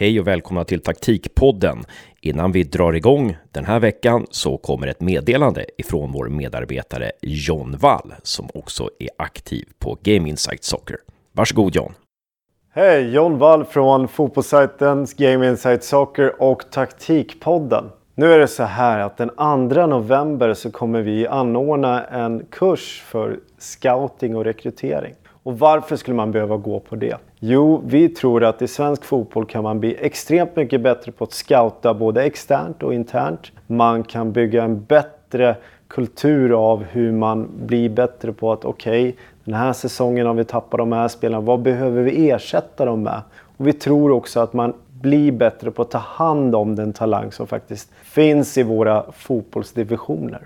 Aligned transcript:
Hej 0.00 0.20
och 0.20 0.26
välkomna 0.26 0.64
till 0.64 0.80
Taktikpodden. 0.80 1.78
Innan 2.20 2.52
vi 2.52 2.62
drar 2.62 2.92
igång 2.92 3.36
den 3.52 3.64
här 3.64 3.80
veckan 3.80 4.26
så 4.30 4.58
kommer 4.58 4.86
ett 4.86 5.00
meddelande 5.00 5.64
ifrån 5.78 6.12
vår 6.12 6.28
medarbetare 6.28 7.12
John 7.22 7.76
Wall 7.80 8.14
som 8.22 8.48
också 8.54 8.90
är 8.98 9.08
aktiv 9.18 9.64
på 9.78 9.98
Game 10.02 10.28
Insight 10.28 10.64
Soccer. 10.64 10.96
Varsågod 11.32 11.74
John. 11.74 11.92
Hej, 12.72 13.10
John 13.10 13.38
Wall 13.38 13.64
från 13.64 14.08
Fotbollssajten 14.08 15.06
Game 15.16 15.48
Insight 15.48 15.84
Soccer 15.84 16.42
och 16.42 16.70
Taktikpodden. 16.70 17.84
Nu 18.14 18.32
är 18.32 18.38
det 18.38 18.48
så 18.48 18.62
här 18.62 18.98
att 18.98 19.16
den 19.16 19.28
2 19.28 19.86
november 19.86 20.54
så 20.54 20.70
kommer 20.70 21.02
vi 21.02 21.26
anordna 21.26 22.04
en 22.04 22.46
kurs 22.50 23.02
för 23.06 23.38
scouting 23.58 24.36
och 24.36 24.44
rekrytering. 24.44 25.14
Och 25.42 25.58
varför 25.58 25.96
skulle 25.96 26.16
man 26.16 26.32
behöva 26.32 26.56
gå 26.56 26.80
på 26.80 26.96
det? 26.96 27.16
Jo, 27.40 27.82
vi 27.86 28.08
tror 28.08 28.44
att 28.44 28.62
i 28.62 28.68
svensk 28.68 29.04
fotboll 29.04 29.46
kan 29.46 29.62
man 29.62 29.80
bli 29.80 29.96
extremt 30.00 30.56
mycket 30.56 30.80
bättre 30.80 31.12
på 31.12 31.24
att 31.24 31.32
scouta 31.32 31.94
både 31.94 32.22
externt 32.22 32.82
och 32.82 32.94
internt. 32.94 33.52
Man 33.66 34.02
kan 34.02 34.32
bygga 34.32 34.64
en 34.64 34.84
bättre 34.84 35.56
kultur 35.88 36.70
av 36.70 36.84
hur 36.84 37.12
man 37.12 37.48
blir 37.66 37.88
bättre 37.88 38.32
på 38.32 38.52
att 38.52 38.64
okej, 38.64 39.08
okay, 39.08 39.14
den 39.44 39.54
här 39.54 39.72
säsongen 39.72 40.26
har 40.26 40.34
vi 40.34 40.44
tappat 40.44 40.78
de 40.78 40.92
här 40.92 41.08
spelarna. 41.08 41.40
Vad 41.40 41.60
behöver 41.60 42.02
vi 42.02 42.30
ersätta 42.30 42.84
dem 42.84 43.02
med? 43.02 43.22
Och 43.56 43.66
vi 43.66 43.72
tror 43.72 44.10
också 44.10 44.40
att 44.40 44.52
man 44.52 44.72
blir 45.00 45.32
bättre 45.32 45.70
på 45.70 45.82
att 45.82 45.90
ta 45.90 45.98
hand 45.98 46.54
om 46.54 46.76
den 46.76 46.92
talang 46.92 47.32
som 47.32 47.46
faktiskt 47.46 47.90
finns 48.02 48.58
i 48.58 48.62
våra 48.62 49.04
fotbollsdivisioner. 49.12 50.40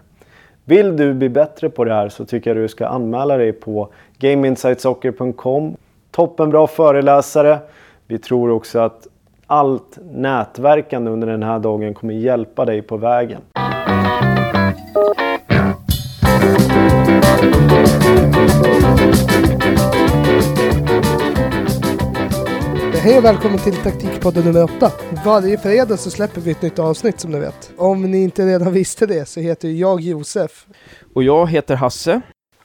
Vill 0.64 0.96
du 0.96 1.14
bli 1.14 1.28
bättre 1.28 1.70
på 1.70 1.84
det 1.84 1.94
här 1.94 2.08
så 2.08 2.24
tycker 2.24 2.50
jag 2.50 2.56
du 2.56 2.68
ska 2.68 2.86
anmäla 2.86 3.36
dig 3.36 3.52
på 3.52 3.88
gameinsightsoccer.com. 4.18 5.76
Toppenbra 6.12 6.66
föreläsare. 6.66 7.58
Vi 8.06 8.18
tror 8.18 8.50
också 8.50 8.78
att 8.78 9.06
allt 9.46 9.98
nätverkande 10.12 11.10
under 11.10 11.26
den 11.26 11.42
här 11.42 11.58
dagen 11.58 11.94
kommer 11.94 12.14
hjälpa 12.14 12.64
dig 12.64 12.82
på 12.82 12.96
vägen. 12.96 13.40
Hej 22.94 23.18
och 23.18 23.24
välkommen 23.24 23.58
till 23.58 23.76
Taktikpodden 23.76 24.44
nummer 24.44 24.64
8. 24.64 24.90
Varje 25.24 25.58
fredag 25.58 25.96
så 25.96 26.10
släpper 26.10 26.40
vi 26.40 26.50
ett 26.50 26.62
nytt 26.62 26.78
avsnitt 26.78 27.20
som 27.20 27.30
ni 27.30 27.38
vet. 27.38 27.72
Om 27.76 28.02
ni 28.02 28.22
inte 28.22 28.46
redan 28.46 28.72
visste 28.72 29.06
det 29.06 29.28
så 29.28 29.40
heter 29.40 29.68
jag 29.68 30.00
Josef. 30.00 30.66
Och 31.14 31.22
jag 31.22 31.50
heter 31.50 31.76
Hasse. 31.76 32.20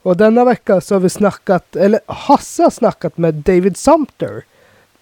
Och 0.08 0.17
denna 0.17 0.45
vecka 0.45 0.81
så 0.81 0.95
har 0.95 1.00
vi 1.00 1.09
snackat, 1.09 1.75
eller 1.75 2.00
Hasse 2.05 2.63
har 2.63 2.69
snackat 2.69 3.17
med 3.17 3.33
David 3.33 3.77
Sumter. 3.77 4.44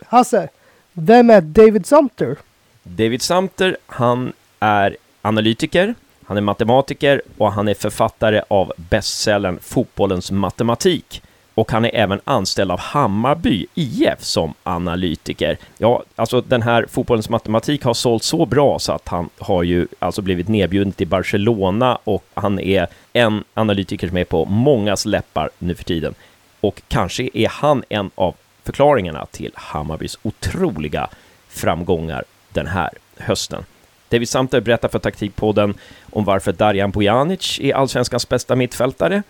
Hasse, 0.06 0.50
vem 0.94 1.30
är 1.30 1.42
David 1.42 1.86
Sumter? 1.86 2.38
David 2.84 3.22
Sumter, 3.22 3.78
han 3.86 4.34
är 4.60 4.98
analytiker, 5.22 5.96
han 6.26 6.38
är 6.38 6.42
matematiker 6.42 7.22
och 7.38 7.52
han 7.52 7.68
är 7.68 7.74
författare 7.74 8.42
av 8.48 8.74
bestsellern 8.78 9.60
Fotbollens 9.62 10.32
matematik 10.32 11.24
och 11.56 11.72
han 11.72 11.86
är 11.86 11.96
även 11.96 12.20
anställd 12.24 12.72
av 12.72 12.80
Hammarby 12.80 13.66
IF 13.76 14.24
som 14.24 14.54
analytiker. 14.64 15.58
Ja, 15.78 16.04
alltså 16.16 16.42
den 16.42 16.62
här 16.62 16.86
fotbollens 16.90 17.30
matematik 17.30 17.84
har 17.84 17.94
sålt 17.94 18.24
så 18.24 18.46
bra 18.46 18.80
så 18.80 18.92
att 18.92 19.08
han 19.08 19.30
har 19.40 19.64
ju 19.64 19.88
alltså 20.00 20.22
blivit 20.22 20.48
nedbjuden 20.48 20.92
till 20.92 21.08
Barcelona 21.08 21.98
och 22.04 22.24
han 22.34 22.60
är 22.60 22.88
en 23.14 23.44
analytiker 23.54 24.08
som 24.08 24.18
är 24.18 24.24
på 24.24 24.46
mångas 24.46 25.06
läppar 25.06 25.50
nu 25.60 25.76
för 25.76 25.84
tiden. 25.84 26.14
Och 26.62 26.82
kanske 26.88 27.30
är 27.34 27.48
han 27.48 27.84
en 27.90 28.12
av 28.16 28.36
förklaringarna 28.64 29.26
till 29.26 29.52
Hammarbys 29.54 30.18
otroliga 30.24 31.10
framgångar 31.48 32.24
den 32.50 32.68
här 32.68 32.90
hösten. 33.18 33.66
David 34.10 34.30
Samter 34.30 34.62
berättar 34.62 34.90
för 34.90 35.00
Taktikpodden 35.00 35.74
om 36.12 36.24
varför 36.24 36.52
Darjan 36.52 36.92
Bojanic 36.92 37.60
är 37.60 37.74
allsvenskans 37.74 38.30
bästa 38.30 38.56
mittfältare 38.56 39.24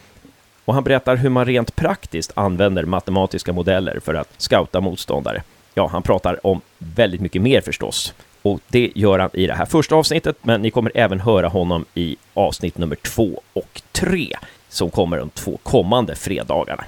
och 0.66 0.74
han 0.74 0.84
berättar 0.84 1.16
hur 1.16 1.30
man 1.30 1.46
rent 1.46 1.76
praktiskt 1.76 2.32
använder 2.36 2.86
matematiska 2.86 3.54
modeller 3.54 4.00
för 4.00 4.14
att 4.14 4.30
scouta 4.38 4.82
motståndare. 4.82 5.44
Ja, 5.74 5.88
han 5.88 6.04
pratar 6.04 6.48
om 6.48 6.62
väldigt 6.78 7.22
mycket 7.22 7.42
mer 7.42 7.62
förstås. 7.62 8.14
Och 8.42 8.60
det 8.68 8.92
gör 8.96 9.20
han 9.20 9.30
i 9.34 9.48
det 9.48 9.54
här 9.54 9.66
första 9.66 9.96
avsnittet, 9.96 10.38
men 10.42 10.62
ni 10.62 10.72
kommer 10.72 10.92
även 10.96 11.20
höra 11.20 11.48
honom 11.48 11.86
i 11.94 12.18
avsnitt 12.34 12.78
nummer 12.78 12.96
två 12.96 13.42
och 13.54 13.82
tre 13.92 14.38
som 14.70 14.90
kommer 14.90 15.18
de 15.18 15.30
två 15.30 15.58
kommande 15.64 16.16
fredagarna. 16.16 16.84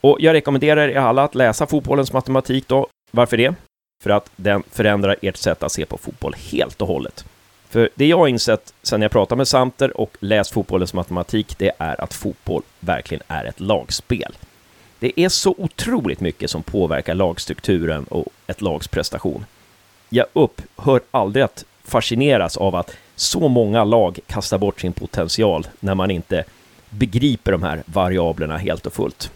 Och 0.00 0.16
jag 0.20 0.34
rekommenderar 0.34 0.88
er 0.88 0.96
alla 0.96 1.24
att 1.24 1.34
läsa 1.34 1.66
Fotbollens 1.66 2.12
matematik 2.12 2.68
då. 2.68 2.86
Varför 3.10 3.36
det? 3.36 3.54
För 4.02 4.10
att 4.10 4.30
den 4.36 4.62
förändrar 4.70 5.16
ert 5.22 5.36
sätt 5.36 5.62
att 5.62 5.72
se 5.72 5.86
på 5.86 5.98
fotboll 5.98 6.34
helt 6.52 6.82
och 6.82 6.88
hållet. 6.88 7.24
För 7.70 7.88
det 7.94 8.06
jag 8.06 8.18
har 8.18 8.28
insett 8.28 8.74
sen 8.82 9.02
jag 9.02 9.10
pratat 9.10 9.38
med 9.38 9.48
Santer 9.48 10.00
och 10.00 10.16
läst 10.20 10.50
fotbollens 10.50 10.94
matematik, 10.94 11.58
det 11.58 11.72
är 11.78 12.00
att 12.00 12.14
fotboll 12.14 12.62
verkligen 12.80 13.22
är 13.28 13.44
ett 13.44 13.60
lagspel. 13.60 14.36
Det 14.98 15.20
är 15.20 15.28
så 15.28 15.54
otroligt 15.58 16.20
mycket 16.20 16.50
som 16.50 16.62
påverkar 16.62 17.14
lagstrukturen 17.14 18.04
och 18.04 18.26
ett 18.46 18.60
lags 18.60 18.88
prestation. 18.88 19.44
Jag 20.08 20.26
upphör 20.32 21.00
aldrig 21.10 21.44
att 21.44 21.64
fascineras 21.84 22.56
av 22.56 22.74
att 22.74 22.96
så 23.16 23.48
många 23.48 23.84
lag 23.84 24.18
kastar 24.26 24.58
bort 24.58 24.80
sin 24.80 24.92
potential 24.92 25.66
när 25.80 25.94
man 25.94 26.10
inte 26.10 26.44
begriper 26.90 27.52
de 27.52 27.62
här 27.62 27.82
variablerna 27.86 28.56
helt 28.56 28.86
och 28.86 28.92
fullt. 28.92 29.32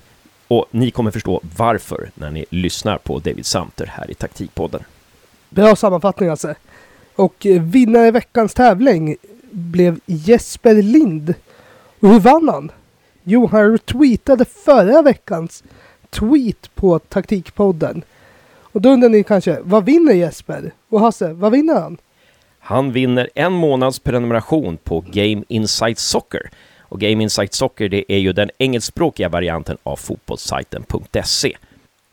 Och 0.49 0.67
ni 0.71 0.91
kommer 0.91 1.11
förstå 1.11 1.41
varför 1.57 2.11
när 2.15 2.31
ni 2.31 2.45
lyssnar 2.51 2.99
på 2.99 3.19
David 3.19 3.47
Samter 3.47 3.87
här 3.87 4.11
i 4.11 4.15
Taktikpodden. 4.15 4.85
Bra 5.51 5.77
sammanfattning 5.77 6.29
alltså. 6.29 6.55
Och 7.17 7.47
vinnare 7.61 8.07
i 8.07 8.11
veckans 8.11 8.55
tävling 8.55 9.17
blev 9.51 10.01
Jesper 10.07 10.75
Lind. 10.75 11.35
Och 12.01 12.09
hur 12.09 12.21
vann 12.21 12.49
han? 12.49 12.71
Jo, 13.25 13.47
han 13.47 13.73
retweetade 13.73 14.45
förra 14.45 15.03
veckans 15.03 15.65
tweet 16.11 16.75
på 16.75 16.99
Taktikpodden. 16.99 18.05
Och 18.61 18.81
då 18.81 18.89
undrar 18.89 19.09
ni 19.09 19.23
kanske, 19.23 19.59
vad 19.63 19.85
vinner 19.85 20.13
Jesper? 20.13 20.73
Och 20.89 21.01
Hasse, 21.01 21.33
vad 21.33 21.53
vinner 21.53 21.75
han? 21.81 21.97
Han 22.59 22.93
vinner 22.93 23.31
en 23.35 23.53
månads 23.53 23.99
prenumeration 23.99 24.77
på 24.77 25.05
Game 25.13 25.45
Insight 25.49 25.99
Soccer. 25.99 26.51
Och 26.81 27.01
Game 27.01 27.23
Insight 27.23 27.55
Soccer, 27.55 27.89
det 27.89 28.13
är 28.13 28.19
ju 28.19 28.33
den 28.33 28.51
engelskspråkiga 28.59 29.29
varianten 29.29 29.77
av 29.83 29.97
fotbollssajten.se 29.97 31.57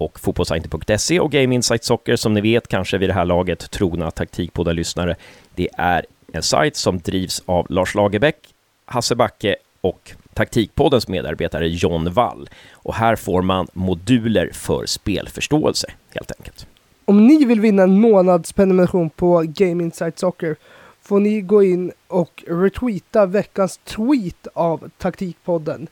och 0.02 0.20
fotbollssajten.se 0.20 1.20
och 1.20 1.32
Game 1.32 1.56
Insight 1.56 1.84
Soccer 1.84 2.16
som 2.16 2.34
ni 2.34 2.42
vet 2.42 2.68
kanske 2.68 2.98
vid 2.98 3.10
det 3.10 3.14
här 3.14 3.26
laget 3.26 3.72
trogna 3.72 4.12
taktikpoddar-lyssnare. 4.12 5.16
Det 5.56 5.70
är 5.78 6.06
en 6.34 6.44
sajt 6.44 6.76
som 6.76 7.00
drivs 7.00 7.44
av 7.46 7.66
Lars 7.70 7.96
Lagerbäck, 7.96 8.38
Hasse 8.86 9.16
Backe 9.16 9.56
och 9.82 10.12
Taktikpoddens 10.34 11.08
medarbetare 11.08 11.68
John 11.68 12.14
Wall. 12.14 12.50
Och 12.74 12.96
här 12.96 13.16
får 13.16 13.42
man 13.42 13.68
moduler 13.74 14.50
för 14.54 14.86
spelförståelse 14.86 15.88
helt 16.10 16.32
enkelt. 16.38 16.68
Om 17.06 17.28
ni 17.28 17.46
vill 17.46 17.62
vinna 17.62 17.84
en 17.84 18.00
månads 18.00 18.54
prenumeration 18.54 19.10
på 19.10 19.44
Game 19.48 19.84
Insight 19.84 20.20
Soccer 20.20 20.56
får 21.02 21.20
ni 21.20 21.42
gå 21.42 21.64
in 21.64 21.92
och 22.08 22.44
retweeta 22.48 23.26
veckans 23.26 23.78
tweet 23.78 24.48
av 24.54 24.90
Taktikpodden 24.98 25.88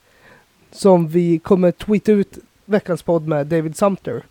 som 0.72 1.08
vi 1.08 1.40
kommer 1.40 1.72
tweeta 1.72 2.12
ut 2.12 2.38
veckans 2.69 3.03
podd 3.03 3.28
med 3.28 3.47
David 3.47 3.78
Sumter. 3.78 4.24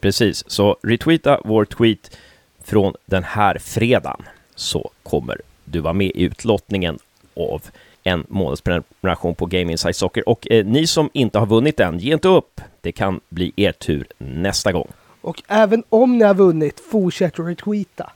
Precis, 0.00 0.50
så 0.50 0.76
retweeta 0.82 1.40
vår 1.44 1.64
tweet 1.64 2.16
från 2.64 2.94
den 3.06 3.24
här 3.24 3.58
fredagen 3.58 4.22
så 4.54 4.90
kommer 5.02 5.40
du 5.64 5.80
vara 5.80 5.92
med 5.92 6.06
i 6.14 6.22
utlottningen 6.22 6.98
av 7.36 7.62
en 8.02 8.24
månadsprenumeration 8.28 9.34
på 9.34 9.46
Game 9.46 9.72
Insight 9.72 9.96
Soccer. 9.96 10.28
Och 10.28 10.50
eh, 10.50 10.66
ni 10.66 10.86
som 10.86 11.10
inte 11.12 11.38
har 11.38 11.46
vunnit 11.46 11.80
än, 11.80 11.98
ge 11.98 12.12
inte 12.12 12.28
upp. 12.28 12.60
Det 12.80 12.92
kan 12.92 13.20
bli 13.28 13.52
er 13.56 13.72
tur 13.72 14.06
nästa 14.18 14.72
gång. 14.72 14.88
Och 15.20 15.42
även 15.48 15.82
om 15.88 16.18
ni 16.18 16.24
har 16.24 16.34
vunnit, 16.34 16.80
fortsätt 16.90 17.38
retweeta. 17.38 18.12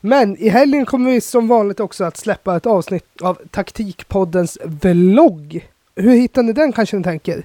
Men 0.00 0.36
i 0.36 0.48
helgen 0.48 0.86
kommer 0.86 1.10
vi 1.10 1.20
som 1.20 1.48
vanligt 1.48 1.80
också 1.80 2.04
att 2.04 2.16
släppa 2.16 2.56
ett 2.56 2.66
avsnitt 2.66 3.22
av 3.22 3.38
Taktikpoddens 3.50 4.58
vlogg. 4.64 5.68
Hur 5.96 6.14
hittar 6.14 6.42
ni 6.42 6.52
den 6.52 6.72
kanske 6.72 6.96
ni 6.96 7.04
tänker? 7.04 7.42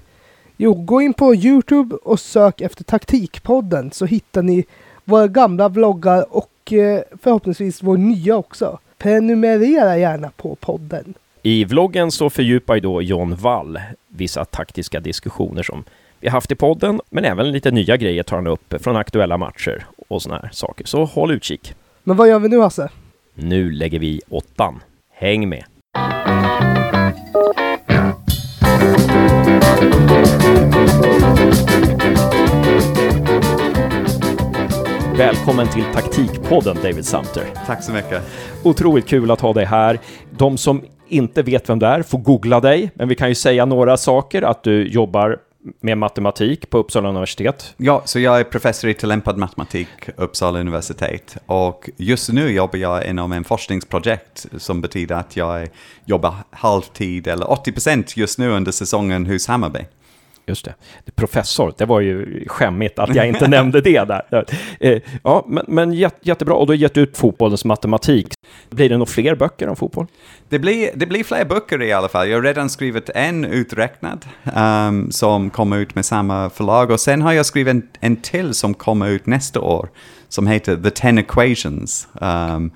Jo, 0.58 0.74
gå 0.74 1.02
in 1.02 1.14
på 1.14 1.36
Youtube 1.36 1.96
och 1.96 2.20
sök 2.20 2.62
efter 2.62 2.84
Taktikpodden 2.84 3.92
så 3.92 4.06
hittar 4.06 4.42
ni 4.42 4.66
våra 5.04 5.28
gamla 5.28 5.70
vloggar 5.70 6.26
och 6.36 6.74
eh, 6.74 7.02
förhoppningsvis 7.22 7.84
vår 7.84 7.98
nya 7.98 8.38
också. 8.38 8.80
Prenumerera 8.98 9.98
gärna 9.98 10.32
på 10.38 10.56
podden. 10.56 11.14
I 11.44 11.66
vloggen 11.66 12.12
så 12.12 12.30
fördjupar 12.30 12.76
ju 12.76 12.82
då 12.82 13.02
John 13.02 13.36
Wall 13.36 13.80
vissa 14.08 14.46
taktiska 14.46 15.00
diskussioner 15.00 15.64
som 15.64 15.84
vi 16.20 16.30
haft 16.30 16.52
i 16.52 16.56
podden, 16.56 17.02
men 17.10 17.26
även 17.26 17.52
lite 17.52 17.72
nya 17.72 17.98
grejer 17.98 18.24
tar 18.24 18.36
han 18.36 18.48
upp 18.48 18.74
från 18.84 18.96
aktuella 18.96 19.38
matcher 19.38 19.86
och 20.08 20.22
såna 20.22 20.36
här 20.36 20.50
saker. 20.54 20.86
Så 20.86 21.06
håll 21.06 21.32
utkik. 21.32 21.74
Men 22.04 22.18
vad 22.18 22.30
gör 22.30 22.40
vi 22.40 22.50
nu 22.50 22.60
Hasse? 22.60 22.90
Nu 23.34 23.72
lägger 23.72 24.00
vi 24.00 24.22
åttan. 24.30 24.80
Häng 25.12 25.50
med! 25.50 25.64
Välkommen 35.18 35.68
till 35.68 35.84
Taktikpodden 35.94 36.78
David 36.84 37.06
Sumter. 37.06 37.44
Tack 37.66 37.84
så 37.84 37.92
mycket. 37.92 38.24
Otroligt 38.64 39.08
kul 39.08 39.32
att 39.32 39.42
ha 39.42 39.54
dig 39.54 39.66
här. 39.66 40.00
De 40.38 40.58
som 40.58 40.82
inte 41.08 41.44
vet 41.44 41.70
vem 41.70 41.80
du 41.80 41.86
är 41.86 42.02
får 42.02 42.18
googla 42.18 42.60
dig, 42.60 42.92
men 42.96 43.08
vi 43.08 43.16
kan 43.16 43.30
ju 43.30 43.36
säga 43.36 43.66
några 43.66 43.98
saker. 43.98 44.42
Att 44.42 44.64
du 44.64 44.88
jobbar 44.88 45.38
med 45.80 45.98
matematik 45.98 46.70
på 46.70 46.78
Uppsala 46.78 47.10
universitet. 47.10 47.74
Ja, 47.78 48.02
så 48.06 48.20
jag 48.20 48.40
är 48.40 48.44
professor 48.44 48.90
i 48.90 48.94
tillämpad 48.94 49.38
matematik, 49.38 49.88
Uppsala 50.18 50.60
universitet. 50.60 51.38
Och 51.46 51.90
just 51.98 52.32
nu 52.32 52.52
jobbar 52.52 52.80
jag 52.80 53.06
inom 53.06 53.32
en 53.32 53.44
forskningsprojekt 53.44 54.46
som 54.58 54.82
betyder 54.82 55.16
att 55.16 55.36
jag 55.36 55.68
jobbar 56.06 56.36
halvtid, 56.50 57.28
eller 57.28 57.52
80 57.52 57.72
procent 57.72 58.18
just 58.18 58.40
nu 58.40 58.50
under 58.50 58.72
säsongen 58.72 59.26
hos 59.26 59.48
Hammarby. 59.48 59.86
Just 60.48 60.66
det. 60.66 60.74
Professor, 61.16 61.74
det 61.78 61.86
var 61.86 62.00
ju 62.00 62.46
skämmigt 62.48 63.00
att 63.00 63.16
jag 63.16 63.28
inte 63.28 63.48
nämnde 63.48 63.82
det 63.82 64.04
där. 64.04 64.46
Eh, 64.80 65.02
ja, 65.24 65.46
men, 65.48 65.66
men 65.68 65.94
jättebra. 65.94 66.56
Och 66.56 66.68
du 66.68 66.74
har 66.74 66.78
gett 66.78 66.98
ut 66.98 67.18
fotbollens 67.18 67.66
matematik. 67.66 68.28
Blir 68.70 68.90
det 68.90 68.98
nog 68.98 69.10
fler 69.10 69.36
böcker 69.36 69.70
om 69.70 69.76
fotboll? 69.76 70.08
Det 70.50 70.60
blir, 70.60 70.90
det 70.96 71.06
blir 71.06 71.24
fler 71.24 71.46
böcker 71.46 71.82
i 71.82 71.94
alla 71.94 72.08
fall. 72.08 72.30
Jag 72.30 72.38
har 72.38 72.44
redan 72.44 72.70
skrivit 72.70 73.10
en 73.16 73.46
uträknad 73.46 74.26
um, 74.56 75.12
som 75.12 75.50
kommer 75.50 75.78
ut 75.78 75.96
med 75.96 76.06
samma 76.06 76.50
förlag. 76.50 76.92
Och 76.92 77.00
sen 77.00 77.22
har 77.22 77.34
jag 77.34 77.46
skrivit 77.46 77.72
en, 77.72 77.88
en 78.00 78.16
till 78.16 78.54
som 78.54 78.74
kommer 78.74 79.10
ut 79.10 79.26
nästa 79.26 79.60
år 79.60 79.90
som 80.30 80.48
heter 80.48 80.76
The 80.76 80.90
Ten 80.90 81.18
Equations. 81.18 82.08
Um, 82.14 82.72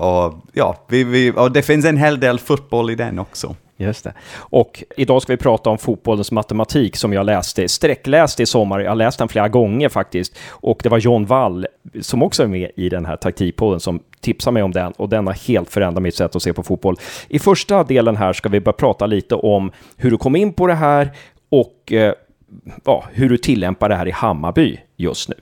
och, 0.00 0.34
ja, 0.52 0.84
vi, 0.88 1.04
vi, 1.04 1.32
och 1.36 1.52
det 1.52 1.62
finns 1.62 1.84
en 1.84 1.96
hel 1.96 2.20
del 2.20 2.38
fotboll 2.38 2.90
i 2.90 2.94
den 2.94 3.18
också. 3.18 3.56
Just 3.76 4.04
det. 4.04 4.12
Och 4.36 4.84
idag 4.96 5.22
ska 5.22 5.32
vi 5.32 5.36
prata 5.36 5.70
om 5.70 5.78
fotbollens 5.78 6.32
matematik 6.32 6.96
som 6.96 7.12
jag 7.12 7.26
läste, 7.26 7.68
sträckläste 7.68 8.42
i 8.42 8.46
sommar. 8.46 8.80
Jag 8.80 8.90
har 8.90 8.96
läst 8.96 9.18
den 9.18 9.28
flera 9.28 9.48
gånger 9.48 9.88
faktiskt. 9.88 10.36
Och 10.50 10.80
det 10.82 10.88
var 10.88 10.98
John 10.98 11.26
Wall 11.26 11.66
som 12.00 12.22
också 12.22 12.42
är 12.42 12.46
med 12.46 12.70
i 12.76 12.88
den 12.88 13.06
här 13.06 13.16
taktikpodden 13.16 13.80
som 13.80 14.00
tipsade 14.20 14.54
mig 14.54 14.62
om 14.62 14.70
den 14.70 14.92
och 14.92 15.08
den 15.08 15.26
har 15.26 15.34
helt 15.34 15.70
förändrat 15.70 16.02
mitt 16.02 16.14
sätt 16.14 16.36
att 16.36 16.42
se 16.42 16.52
på 16.52 16.62
fotboll. 16.62 16.96
I 17.28 17.38
första 17.38 17.84
delen 17.84 18.16
här 18.16 18.32
ska 18.32 18.48
vi 18.48 18.60
börja 18.60 18.76
prata 18.76 19.06
lite 19.06 19.34
om 19.34 19.72
hur 19.96 20.10
du 20.10 20.16
kom 20.16 20.36
in 20.36 20.52
på 20.52 20.66
det 20.66 20.74
här 20.74 21.10
och 21.48 21.92
eh, 21.92 22.14
ja, 22.84 23.04
hur 23.12 23.28
du 23.28 23.38
tillämpar 23.38 23.88
det 23.88 23.94
här 23.94 24.08
i 24.08 24.10
Hammarby 24.10 24.78
just 24.96 25.28
nu. 25.28 25.34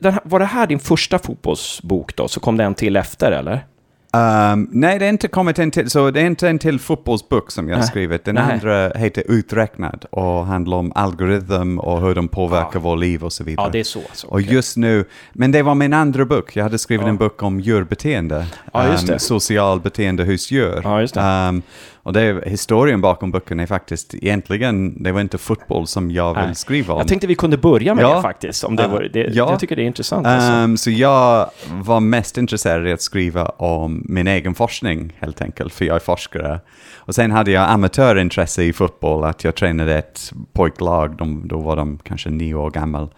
Den, 0.00 0.14
var 0.24 0.38
det 0.38 0.44
här 0.44 0.66
din 0.66 0.78
första 0.78 1.18
fotbollsbok 1.18 2.16
då, 2.16 2.28
så 2.28 2.40
kom 2.40 2.56
det 2.56 2.64
en 2.64 2.74
till 2.74 2.96
efter 2.96 3.32
eller? 3.32 3.64
Um, 4.12 4.68
nej, 4.72 4.98
det 4.98 5.04
är 5.04 5.08
inte 5.08 5.28
kommit 5.28 5.58
en 5.58 5.70
till, 5.70 5.90
så 5.90 6.10
det 6.10 6.20
är 6.20 6.26
inte 6.26 6.48
en 6.48 6.58
till 6.58 6.80
fotbollsbok 6.80 7.50
som 7.50 7.68
jag 7.68 7.76
har 7.76 7.82
skrivit. 7.82 8.24
Den 8.24 8.34
nej. 8.34 8.52
andra 8.52 8.88
heter 8.88 9.24
Uträknad 9.28 10.04
och 10.10 10.46
handlar 10.46 10.76
om 10.76 10.92
algoritm 10.94 11.78
och 11.78 12.00
hur 12.00 12.14
de 12.14 12.28
påverkar 12.28 12.70
ja. 12.72 12.80
vår 12.80 12.96
liv 12.96 13.24
och 13.24 13.32
så 13.32 13.44
vidare. 13.44 13.66
Ja, 13.66 13.70
det 13.72 13.80
är 13.80 13.84
så. 13.84 13.98
Okay. 13.98 14.28
Och 14.28 14.40
just 14.40 14.76
nu, 14.76 15.04
men 15.32 15.52
det 15.52 15.62
var 15.62 15.74
min 15.74 15.92
andra 15.92 16.24
bok. 16.24 16.56
Jag 16.56 16.62
hade 16.62 16.78
skrivit 16.78 17.04
ja. 17.04 17.08
en 17.08 17.16
bok 17.16 17.42
om 17.42 17.60
djurbeteende. 17.60 18.46
Ja. 18.72 18.88
Um, 18.88 19.18
social 19.18 19.80
beteende 19.80 20.24
hos 20.24 20.50
djur. 20.50 20.80
Ja, 20.84 21.00
just 21.00 21.14
det. 21.14 21.20
Um, 21.20 21.62
och 22.02 22.12
det, 22.12 22.48
historien 22.48 23.00
bakom 23.00 23.30
boken 23.30 23.60
är 23.60 23.66
faktiskt 23.66 24.14
egentligen, 24.14 25.02
det 25.02 25.12
var 25.12 25.20
inte 25.20 25.38
fotboll 25.38 25.86
som 25.86 26.10
jag 26.10 26.46
vill 26.46 26.54
skriva 26.56 26.94
om. 26.94 26.98
Jag 27.00 27.08
tänkte 27.08 27.26
vi 27.26 27.34
kunde 27.34 27.56
börja 27.56 27.94
med 27.94 28.04
ja. 28.04 28.16
det 28.16 28.22
faktiskt. 28.22 28.64
Om 28.64 28.76
det 28.76 28.88
var, 28.88 29.08
det, 29.12 29.20
ja. 29.20 29.50
Jag 29.50 29.60
tycker 29.60 29.76
det 29.76 29.82
är 29.82 29.86
intressant. 29.86 30.26
Alltså. 30.26 30.52
Um, 30.52 30.76
så 30.76 30.90
jag 30.90 31.50
var 31.70 32.00
mest 32.00 32.38
intresserad 32.38 32.88
i 32.88 32.92
att 32.92 33.02
skriva 33.02 33.44
om 33.44 34.04
min 34.08 34.26
egen 34.26 34.54
forskning 34.54 35.12
helt 35.18 35.40
enkelt, 35.40 35.72
för 35.72 35.84
jag 35.84 35.96
är 35.96 36.00
forskare. 36.00 36.60
Och 36.96 37.14
sen 37.14 37.30
hade 37.30 37.50
jag 37.50 37.70
amatörintresse 37.70 38.62
i 38.62 38.72
fotboll, 38.72 39.24
att 39.24 39.44
jag 39.44 39.54
tränade 39.54 39.98
ett 39.98 40.32
pojklag, 40.52 41.16
de, 41.16 41.48
då 41.48 41.58
var 41.58 41.76
de 41.76 41.98
kanske 41.98 42.30
nio 42.30 42.54
år 42.54 42.70
gamla. 42.70 43.08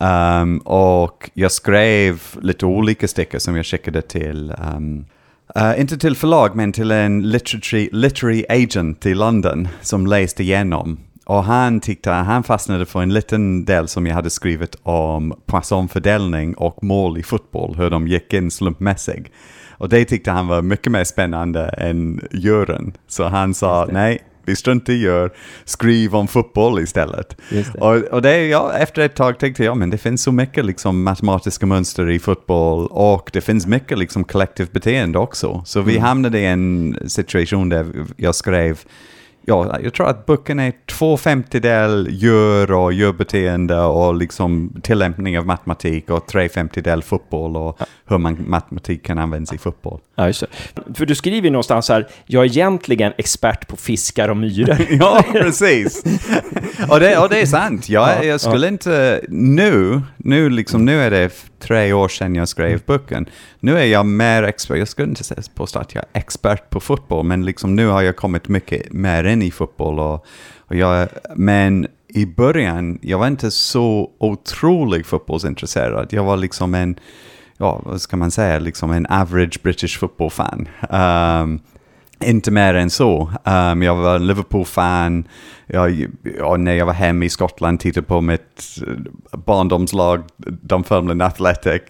Um, 0.00 0.58
och 0.58 1.30
jag 1.34 1.52
skrev 1.52 2.22
lite 2.42 2.66
olika 2.66 3.08
stickor 3.08 3.38
som 3.38 3.56
jag 3.56 3.66
skickade 3.66 4.02
till 4.02 4.54
um, 4.76 5.06
Uh, 5.56 5.80
inte 5.80 5.98
till 5.98 6.16
förlag, 6.16 6.56
men 6.56 6.72
till 6.72 6.90
en 6.90 7.30
literary, 7.30 7.88
literary 7.92 8.44
agent 8.48 9.06
i 9.06 9.14
London 9.14 9.68
som 9.82 10.06
läste 10.06 10.42
igenom. 10.42 10.98
Och 11.24 11.44
han 11.44 11.80
tyckte, 11.80 12.10
han 12.10 12.42
fastnade 12.42 12.86
för 12.86 13.02
en 13.02 13.14
liten 13.14 13.64
del 13.64 13.88
som 13.88 14.06
jag 14.06 14.14
hade 14.14 14.30
skrivit 14.30 14.76
om 14.82 15.34
poissonfördelning 15.46 16.54
och 16.54 16.84
mål 16.84 17.18
i 17.18 17.22
fotboll, 17.22 17.76
hur 17.76 17.90
de 17.90 18.08
gick 18.08 18.32
in 18.32 18.50
slumpmässigt. 18.50 19.30
Och 19.70 19.88
det 19.88 20.04
tyckte 20.04 20.30
han 20.30 20.46
var 20.46 20.62
mycket 20.62 20.92
mer 20.92 21.04
spännande 21.04 21.68
än 21.68 22.20
juryn. 22.32 22.92
Så 23.06 23.24
han 23.24 23.54
sa, 23.54 23.88
nej, 23.92 24.18
vi 24.48 24.56
struntar 24.56 24.92
i 24.92 24.96
gör, 24.96 25.32
skriv 25.64 26.16
om 26.16 26.28
fotboll 26.28 26.80
istället. 26.80 27.36
Det. 27.50 27.74
Och, 27.74 27.96
och 27.96 28.22
det, 28.22 28.46
ja, 28.46 28.72
efter 28.72 29.02
ett 29.02 29.14
tag 29.14 29.38
tänkte 29.38 29.64
jag, 29.64 29.76
men 29.76 29.90
det 29.90 29.98
finns 29.98 30.22
så 30.22 30.32
mycket 30.32 30.64
liksom, 30.64 31.02
matematiska 31.02 31.66
mönster 31.66 32.10
i 32.10 32.18
fotboll 32.18 32.86
och 32.86 33.30
det 33.32 33.40
finns 33.40 33.66
mycket 33.66 33.98
liksom, 33.98 34.24
kollektivt 34.24 34.72
beteende 34.72 35.18
också. 35.18 35.62
Så 35.66 35.80
vi 35.80 35.92
mm. 35.92 36.04
hamnade 36.04 36.38
i 36.38 36.46
en 36.46 36.98
situation 37.06 37.68
där 37.68 37.86
jag 38.16 38.34
skrev 38.34 38.78
ja, 39.48 39.78
jag 39.82 39.94
tror 39.94 40.08
att 40.08 40.26
boken 40.26 40.58
är 40.58 40.72
två 40.86 41.16
femtedel 41.16 42.08
djur 42.10 42.72
och 42.72 42.92
djurbeteende 42.92 43.80
och 43.80 44.14
liksom 44.14 44.72
tillämpning 44.82 45.38
av 45.38 45.46
matematik 45.46 46.10
och 46.10 46.26
tre 46.26 46.48
femtedel 46.48 47.02
fotboll 47.02 47.56
och 47.56 47.78
hur 48.06 48.18
man, 48.18 48.44
matematik 48.48 49.06
kan 49.06 49.18
användas 49.18 49.52
i 49.52 49.58
fotboll. 49.58 50.00
Ja, 50.14 50.26
just 50.26 50.40
det. 50.40 50.94
För 50.94 51.06
du 51.06 51.14
skriver 51.14 51.50
någonstans 51.50 51.88
här, 51.88 52.08
jag 52.26 52.44
är 52.44 52.46
egentligen 52.46 53.12
expert 53.18 53.68
på 53.68 53.76
fiskar 53.76 54.28
och 54.28 54.36
myror. 54.36 54.76
ja, 54.90 55.24
precis. 55.32 56.04
och, 56.88 57.00
det, 57.00 57.18
och 57.18 57.28
det 57.28 57.40
är 57.40 57.46
sant. 57.46 57.88
Jag, 57.88 58.08
ja, 58.08 58.24
jag 58.24 58.40
skulle 58.40 58.68
inte, 58.68 59.20
nu, 59.28 60.02
nu, 60.16 60.50
liksom, 60.50 60.84
nu 60.84 61.00
är 61.00 61.10
det 61.10 61.47
tre 61.60 61.92
år 61.92 62.08
sedan 62.08 62.34
jag 62.34 62.48
skrev 62.48 62.82
boken. 62.86 63.26
Nu 63.60 63.78
är 63.78 63.84
jag 63.84 64.06
mer 64.06 64.42
expert, 64.42 64.78
jag 64.78 64.88
skulle 64.88 65.08
inte 65.08 65.24
påstå 65.54 65.78
att 65.78 65.94
jag 65.94 66.04
är 66.12 66.20
expert 66.20 66.70
på 66.70 66.80
fotboll, 66.80 67.24
men 67.24 67.44
liksom 67.44 67.76
nu 67.76 67.86
har 67.86 68.02
jag 68.02 68.16
kommit 68.16 68.48
mycket 68.48 68.92
mer 68.92 69.24
in 69.24 69.42
i 69.42 69.50
fotboll. 69.50 69.98
Och, 69.98 70.26
och 70.58 70.76
jag, 70.76 71.08
men 71.36 71.86
i 72.08 72.26
början, 72.26 72.98
jag 73.02 73.18
var 73.18 73.26
inte 73.26 73.50
så 73.50 74.10
otroligt 74.18 75.06
fotbollsintresserad. 75.06 76.12
Jag 76.12 76.24
var 76.24 76.36
liksom 76.36 76.74
en, 76.74 76.98
ja, 77.56 77.80
vad 77.84 78.00
ska 78.00 78.16
man 78.16 78.30
säga, 78.30 78.58
liksom 78.58 78.92
en 78.92 79.06
average 79.06 79.62
British 79.62 79.98
football-fan. 79.98 80.68
Um, 80.90 81.60
inte 82.24 82.50
mer 82.50 82.74
än 82.74 82.90
så. 82.90 83.32
Um, 83.44 83.82
jag 83.82 83.94
var 83.94 84.18
Liverpool-fan. 84.18 85.28
Jag, 85.70 86.06
jag, 86.38 86.60
när 86.60 86.74
jag 86.74 86.86
var 86.86 86.92
hemma 86.92 87.24
i 87.24 87.28
Skottland 87.28 87.80
tittade 87.80 88.06
på 88.06 88.20
mitt 88.20 88.78
barndomslag, 89.32 90.22
Dunfermline 90.36 91.20
Athletic. 91.20 91.82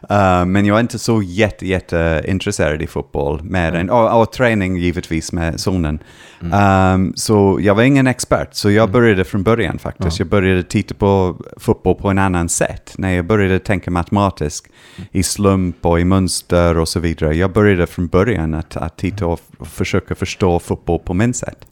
Um, 0.00 0.52
men 0.52 0.66
jag 0.66 0.76
är 0.76 0.80
inte 0.80 0.98
så 0.98 1.22
jätte, 1.22 1.66
jätte 1.66 2.24
intresserad 2.28 2.82
i 2.82 2.86
fotboll. 2.86 3.42
Mer 3.42 3.68
mm. 3.68 3.80
än, 3.80 3.90
och, 3.90 4.20
och, 4.20 4.32
träning 4.32 4.76
givetvis 4.76 5.32
med 5.32 5.60
sonen. 5.60 5.98
Mm. 6.42 6.94
Um, 6.94 7.12
så 7.16 7.58
jag 7.62 7.74
var 7.74 7.82
ingen 7.82 8.06
expert, 8.06 8.48
så 8.52 8.70
jag 8.70 8.82
mm. 8.82 8.92
började 8.92 9.24
från 9.24 9.42
början 9.42 9.78
faktiskt. 9.78 10.20
Mm. 10.20 10.26
Jag 10.26 10.28
började 10.28 10.62
titta 10.62 10.94
på 10.94 11.36
fotboll 11.56 11.94
på 11.94 12.08
en 12.08 12.18
annan 12.18 12.48
sätt. 12.48 12.94
När 12.98 13.10
jag 13.10 13.24
började 13.24 13.58
tänka 13.58 13.90
matematiskt 13.90 14.72
mm. 14.96 15.08
i 15.12 15.22
slump 15.22 15.86
och 15.86 16.00
i 16.00 16.04
mönster 16.04 16.78
och 16.78 16.88
så 16.88 17.00
vidare. 17.00 17.36
Jag 17.36 17.52
började 17.52 17.86
från 17.86 18.06
början 18.06 18.54
att, 18.54 18.76
att 18.76 18.96
titta 18.96 19.26
och 19.26 19.40
försöka 19.64 20.14
förstå 20.14 20.58
fotboll 20.58 20.98
på 20.98 21.14
min 21.14 21.34
sätt. 21.34 21.66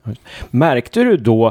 Märkte 0.51 1.01
du 1.01 1.17
då 1.17 1.48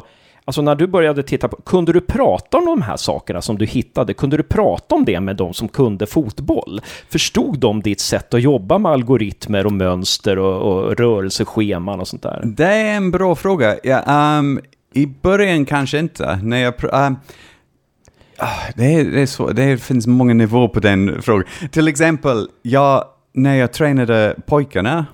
Alltså 0.48 0.62
när 0.62 0.76
du 0.76 0.88
började 0.88 1.24
titta 1.24 1.48
på, 1.48 1.56
kunde 1.56 1.94
du 1.94 2.02
prata 2.02 2.58
om 2.58 2.66
de 2.66 2.82
här 2.82 2.98
sakerna 2.98 3.42
som 3.42 3.58
du 3.58 3.66
hittade? 3.66 4.14
Kunde 4.14 4.38
du 4.38 4.44
prata 4.44 4.96
om 4.96 5.06
det 5.06 5.20
med 5.20 5.36
de 5.36 5.54
som 5.54 5.68
kunde 5.68 6.06
fotboll? 6.06 6.82
Förstod 7.10 7.60
de 7.60 7.82
ditt 7.82 8.00
sätt 8.00 8.34
att 8.34 8.42
jobba 8.42 8.78
med 8.78 8.92
algoritmer 8.92 9.66
och 9.66 9.72
mönster 9.72 10.40
och, 10.40 10.62
och 10.62 10.98
rörelsescheman 10.98 12.00
och 12.00 12.08
sånt 12.08 12.24
där? 12.24 12.42
Det 12.46 12.66
är 12.66 12.96
en 12.98 13.12
bra 13.12 13.36
fråga. 13.36 13.78
Ja, 13.84 14.04
um, 14.40 14.60
I 14.94 15.06
början 15.06 15.66
kanske 15.66 16.00
inte. 16.00 16.40
När 16.44 16.58
jag, 16.58 16.74
um, 16.84 17.18
det, 18.76 18.94
är, 18.94 19.06
det, 19.06 19.22
är 19.22 19.26
så, 19.26 19.52
det 19.52 19.78
finns 19.82 20.08
många 20.08 20.34
nivåer 20.34 20.68
på 20.68 20.80
den 20.80 21.22
frågan. 21.22 21.46
Till 21.72 21.88
exempel, 21.88 22.48
jag, 22.62 23.04
när 23.34 23.56
jag 23.56 23.74
tränade 23.74 24.36
pojkarna 24.46 25.06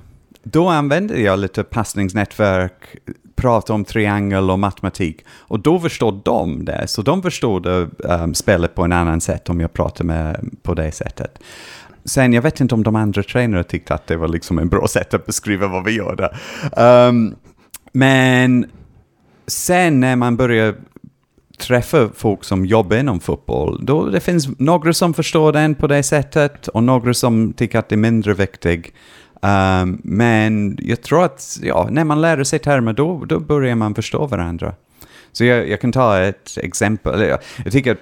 då 0.43 0.67
använde 0.67 1.19
jag 1.19 1.39
lite 1.39 1.63
passningsnätverk, 1.63 2.95
prata 3.35 3.73
om 3.73 3.85
triangel 3.85 4.51
och 4.51 4.59
matematik. 4.59 5.25
Och 5.29 5.59
då 5.59 5.79
förstår 5.79 6.21
de 6.23 6.65
det, 6.65 6.87
så 6.87 7.01
de 7.01 7.21
förstår 7.21 7.67
um, 7.67 7.91
eh, 8.09 8.31
spelet 8.31 8.75
på 8.75 8.83
en 8.83 8.91
annan 8.91 9.21
sätt 9.21 9.49
om 9.49 9.59
jag 9.59 9.73
pratar 9.73 10.05
med 10.05 10.49
på 10.63 10.73
det 10.73 10.91
sättet. 10.91 11.39
Sen, 12.05 12.33
jag 12.33 12.41
vet 12.41 12.59
inte 12.59 12.75
om 12.75 12.83
de 12.83 12.95
andra 12.95 13.23
tränarna 13.23 13.63
tyckte 13.63 13.93
att 13.93 14.07
det 14.07 14.15
var 14.15 14.27
liksom 14.27 14.59
en 14.59 14.69
bra 14.69 14.87
sätt 14.87 15.13
att 15.13 15.25
beskriva 15.25 15.67
vad 15.67 15.83
vi 15.83 15.91
gjorde. 15.91 16.37
Um, 16.77 17.35
men 17.91 18.65
sen 19.47 19.99
när 19.99 20.15
man 20.15 20.37
börjar 20.37 20.75
träffa 21.57 22.09
folk 22.15 22.43
som 22.43 22.65
jobbar 22.65 22.97
inom 22.97 23.19
fotboll, 23.19 23.85
då 23.85 24.05
det 24.05 24.19
finns 24.19 24.47
några 24.59 24.93
som 24.93 25.13
förstår 25.13 25.51
den 25.51 25.75
på 25.75 25.87
det 25.87 26.03
sättet 26.03 26.67
och 26.67 26.83
några 26.83 27.13
som 27.13 27.53
tycker 27.53 27.79
att 27.79 27.89
det 27.89 27.95
är 27.95 27.97
mindre 27.97 28.33
viktigt. 28.33 28.93
Um, 29.43 30.01
men 30.03 30.77
jag 30.81 31.01
tror 31.01 31.23
att 31.23 31.59
ja, 31.61 31.87
när 31.91 32.03
man 32.03 32.21
lär 32.21 32.43
sig 32.43 32.59
termer 32.59 32.93
då, 32.93 33.25
då 33.25 33.39
börjar 33.39 33.75
man 33.75 33.95
förstå 33.95 34.25
varandra. 34.25 34.75
Så 35.31 35.45
jag, 35.45 35.69
jag 35.69 35.81
kan 35.81 35.91
ta 35.91 36.19
ett 36.19 36.57
exempel. 36.57 37.21
Jag, 37.21 37.39
jag 37.63 37.73
tycker 37.73 37.91
att, 37.91 37.99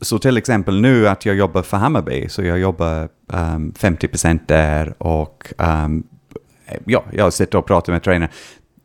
så 0.00 0.18
till 0.18 0.36
exempel 0.36 0.80
nu 0.80 1.08
att 1.08 1.26
jag 1.26 1.36
jobbar 1.36 1.62
för 1.62 1.76
Hammarby, 1.76 2.28
så 2.28 2.42
jag 2.42 2.58
jobbar 2.58 3.08
ehm, 3.32 3.54
um, 3.54 3.72
50% 3.78 4.40
där 4.46 5.02
och 5.02 5.52
um, 5.58 6.02
ja, 6.84 7.04
jag 7.12 7.32
sitter 7.32 7.58
och 7.58 7.66
pratar 7.66 7.92
med 7.92 8.02
tränare. 8.02 8.30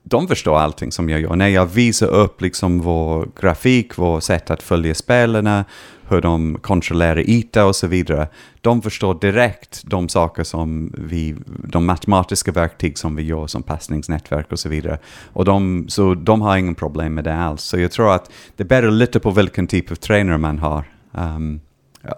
De 0.07 0.27
förstår 0.27 0.57
allting 0.57 0.91
som 0.91 1.09
jag 1.09 1.21
gör. 1.21 1.35
När 1.35 1.47
jag 1.47 1.65
visar 1.65 2.07
upp 2.07 2.41
liksom 2.41 2.81
vår 2.81 3.29
grafik, 3.41 3.97
vårt 3.97 4.24
sätt 4.24 4.51
att 4.51 4.63
följa 4.63 4.95
spelarna, 4.95 5.65
hur 6.09 6.21
de 6.21 6.57
kontrollerar 6.62 7.29
yta 7.29 7.65
och 7.65 7.75
så 7.75 7.88
vidare. 7.88 8.27
De 8.62 8.81
förstår 8.81 9.19
direkt 9.19 9.81
de 9.85 10.09
saker 10.09 10.43
som 10.43 10.93
vi, 10.97 11.35
de 11.67 11.85
matematiska 11.85 12.51
verktyg 12.51 12.97
som 12.97 13.15
vi 13.15 13.24
gör 13.24 13.47
som 13.47 13.63
passningsnätverk 13.63 14.51
och 14.51 14.59
så 14.59 14.69
vidare. 14.69 15.00
Och 15.33 15.45
de, 15.45 15.85
så 15.89 16.15
de 16.15 16.41
har 16.41 16.57
ingen 16.57 16.75
problem 16.75 17.13
med 17.13 17.24
det 17.24 17.35
alls. 17.35 17.62
Så 17.62 17.79
jag 17.79 17.91
tror 17.91 18.15
att 18.15 18.31
det 18.55 18.63
beror 18.63 18.91
lite 18.91 19.19
på 19.19 19.31
vilken 19.31 19.67
typ 19.67 19.91
av 19.91 19.95
tränare 19.95 20.38
man 20.38 20.59
har. 20.59 20.85
Um, 21.12 21.59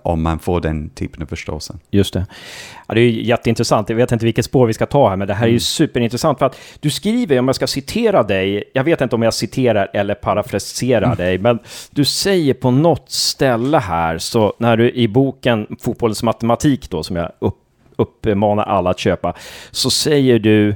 om 0.04 0.22
man 0.22 0.40
får 0.40 0.62
den 0.62 0.90
typen 0.90 1.24
av 1.24 1.28
förståelse. 1.28 1.76
Just 1.92 2.14
det. 2.14 2.26
Ja, 2.88 2.94
det 2.94 3.02
är 3.02 3.10
jätteintressant. 3.10 3.90
Jag 3.90 3.96
vet 3.96 4.12
inte 4.12 4.26
vilket 4.26 4.46
spår 4.46 4.68
vi 4.68 4.74
ska 4.74 4.86
ta 4.86 5.10
här, 5.10 5.16
men 5.16 5.28
det 5.28 5.34
här 5.34 5.44
är 5.44 5.48
ju 5.48 5.52
mm. 5.52 5.60
superintressant. 5.60 6.40
För 6.40 6.46
att 6.46 6.58
du 6.80 6.90
skriver, 6.90 7.40
om 7.40 7.48
jag 7.48 7.56
ska 7.56 7.68
citera 7.68 8.24
dig, 8.24 8.64
jag 8.74 8.84
vet 8.84 9.02
inte 9.02 9.16
om 9.16 9.22
jag 9.22 9.34
citerar 9.34 9.90
eller 9.94 10.16
parafraserar 10.16 11.06
mm. 11.06 11.18
dig, 11.18 11.38
men 11.38 11.60
du 11.90 12.06
säger 12.06 12.54
på 12.54 12.72
något 12.72 13.12
ställe 13.12 13.78
här, 13.78 14.18
så 14.18 14.54
när 14.60 14.78
du 14.78 14.92
i 14.92 15.08
boken 15.08 15.68
Fotbollens 15.80 16.24
matematik 16.24 16.90
då, 16.90 17.04
som 17.04 17.16
jag 17.16 17.32
upp, 17.40 17.58
uppmanar 17.96 18.64
alla 18.64 18.90
att 18.90 19.00
köpa, 19.00 19.34
så 19.72 19.90
säger 19.90 20.40
du 20.40 20.76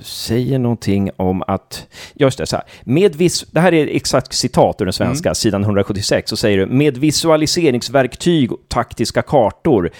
säger 0.00 0.58
någonting 0.58 1.10
om 1.16 1.42
att, 1.46 1.86
just 2.14 2.38
det, 2.38 2.46
så 2.46 2.56
här, 2.56 2.64
med 2.84 3.16
vis, 3.16 3.44
det 3.50 3.60
här 3.60 3.74
är 3.74 3.86
exakt 3.86 4.32
citat 4.32 4.80
ur 4.80 4.84
den 4.84 4.92
svenska, 4.92 5.28
mm. 5.28 5.34
sidan 5.34 5.62
176, 5.62 6.30
så 6.30 6.36
säger 6.36 6.58
du, 6.58 6.66
med 6.66 6.98
visualiseringsverktyg 6.98 8.52
och 8.52 8.58
taktiska 8.68 9.22
kartor 9.22 9.90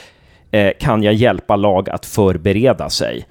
eh, 0.50 0.72
kan 0.80 1.02
jag 1.02 1.14
hjälpa 1.14 1.56
lag 1.56 1.90
att 1.90 2.06
förbereda 2.06 2.90
sig. 2.90 3.26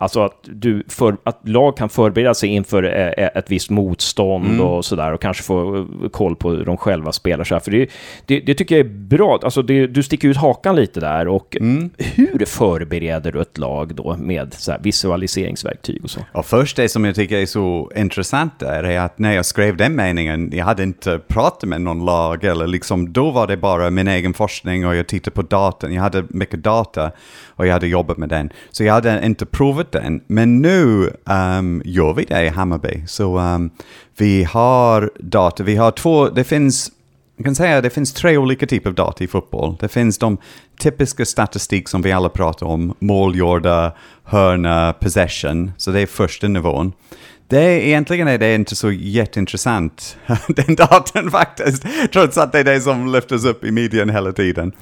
Alltså 0.00 0.20
att, 0.20 0.38
du 0.42 0.82
för, 0.88 1.16
att 1.24 1.48
lag 1.48 1.76
kan 1.76 1.88
förbereda 1.88 2.34
sig 2.34 2.48
inför 2.48 2.82
eh, 2.82 3.24
eh, 3.24 3.30
ett 3.34 3.50
visst 3.50 3.70
motstånd 3.70 4.46
mm. 4.46 4.60
och 4.60 4.84
sådär 4.84 5.12
och 5.12 5.22
kanske 5.22 5.42
få 5.42 5.76
eh, 5.76 6.08
koll 6.10 6.36
på 6.36 6.50
hur 6.50 6.64
de 6.64 6.76
själva 6.76 7.12
spelar. 7.12 7.44
Så 7.44 7.54
här. 7.54 7.60
För 7.60 7.70
det, 7.70 7.90
det, 8.26 8.40
det, 8.40 8.54
tycker 8.54 8.76
jag 8.76 8.86
är 8.86 8.90
bra. 8.90 9.38
Alltså 9.42 9.62
det, 9.62 9.86
du 9.86 10.02
sticker 10.02 10.28
ut 10.28 10.36
hakan 10.36 10.76
lite 10.76 11.00
där. 11.00 11.28
Och 11.28 11.56
mm. 11.56 11.90
hur 11.98 12.44
förbereder 12.46 13.32
du 13.32 13.40
ett 13.40 13.58
lag 13.58 13.94
då 13.94 14.16
med 14.16 14.54
så 14.54 14.74
visualiseringsverktyg 14.80 16.04
och 16.04 16.10
så? 16.10 16.20
Och 16.32 16.46
först 16.46 16.76
det 16.76 16.88
som 16.88 17.04
jag 17.04 17.14
tycker 17.14 17.36
är 17.36 17.46
så 17.46 17.90
intressant 17.96 18.58
där 18.58 18.84
är 18.84 19.00
att 19.00 19.18
när 19.18 19.32
jag 19.32 19.46
skrev 19.46 19.76
den 19.76 19.96
meningen, 19.96 20.50
jag 20.54 20.64
hade 20.64 20.82
inte 20.82 21.18
pratat 21.18 21.68
med 21.68 21.80
någon 21.80 22.04
lag 22.04 22.44
eller 22.44 22.66
liksom 22.66 23.12
då 23.12 23.30
var 23.30 23.46
det 23.46 23.56
bara 23.56 23.90
min 23.90 24.08
egen 24.08 24.34
forskning 24.34 24.86
och 24.86 24.96
jag 24.96 25.06
tittade 25.06 25.34
på 25.34 25.42
datan. 25.42 25.94
Jag 25.94 26.02
hade 26.02 26.24
mycket 26.28 26.62
data 26.62 27.10
och 27.46 27.66
jag 27.66 27.72
hade 27.72 27.86
jobbat 27.86 28.16
med 28.16 28.28
den. 28.28 28.50
Så 28.70 28.84
jag 28.84 28.94
hade 28.94 29.26
inte 29.26 29.46
provat 29.46 29.87
den. 29.92 30.20
Men 30.26 30.62
nu 30.62 31.10
um, 31.24 31.82
gör 31.84 32.12
vi 32.12 32.24
det 32.24 32.44
i 32.44 32.48
Hammarby. 32.48 33.02
Så 33.06 33.38
um, 33.38 33.70
vi 34.16 34.44
har 34.44 35.10
data, 35.18 35.62
vi 35.62 35.76
har 35.76 35.90
två, 35.90 36.28
det 36.28 36.44
finns 36.44 36.92
man 37.38 37.44
kan 37.44 37.54
säga 37.54 37.76
att 37.76 37.82
det 37.82 37.90
finns 37.90 38.12
tre 38.12 38.36
olika 38.36 38.66
typer 38.66 38.90
av 38.90 38.94
data 38.94 39.24
i 39.24 39.26
fotboll. 39.26 39.76
Det 39.80 39.88
finns 39.88 40.18
de 40.18 40.38
typiska 40.80 41.24
statistik 41.24 41.88
som 41.88 42.02
vi 42.02 42.12
alla 42.12 42.28
pratar 42.28 42.66
om, 42.66 42.94
målgjorda, 42.98 43.92
hörna, 44.24 44.92
possession, 44.92 45.72
så 45.76 45.90
det 45.90 46.00
är 46.00 46.06
första 46.06 46.48
nivån. 46.48 46.92
Det 47.48 47.60
är, 47.60 47.78
egentligen 47.78 48.28
är 48.28 48.38
det 48.38 48.54
inte 48.54 48.76
så 48.76 48.92
jätteintressant, 48.92 50.16
den 50.48 50.74
datan 50.74 51.30
faktiskt, 51.30 51.84
trots 52.12 52.38
att 52.38 52.52
det 52.52 52.58
är 52.58 52.64
det 52.64 52.80
som 52.80 53.12
lyftes 53.12 53.44
upp 53.44 53.64
i 53.64 53.70
medien 53.70 54.10
hela 54.10 54.32
tiden. 54.32 54.72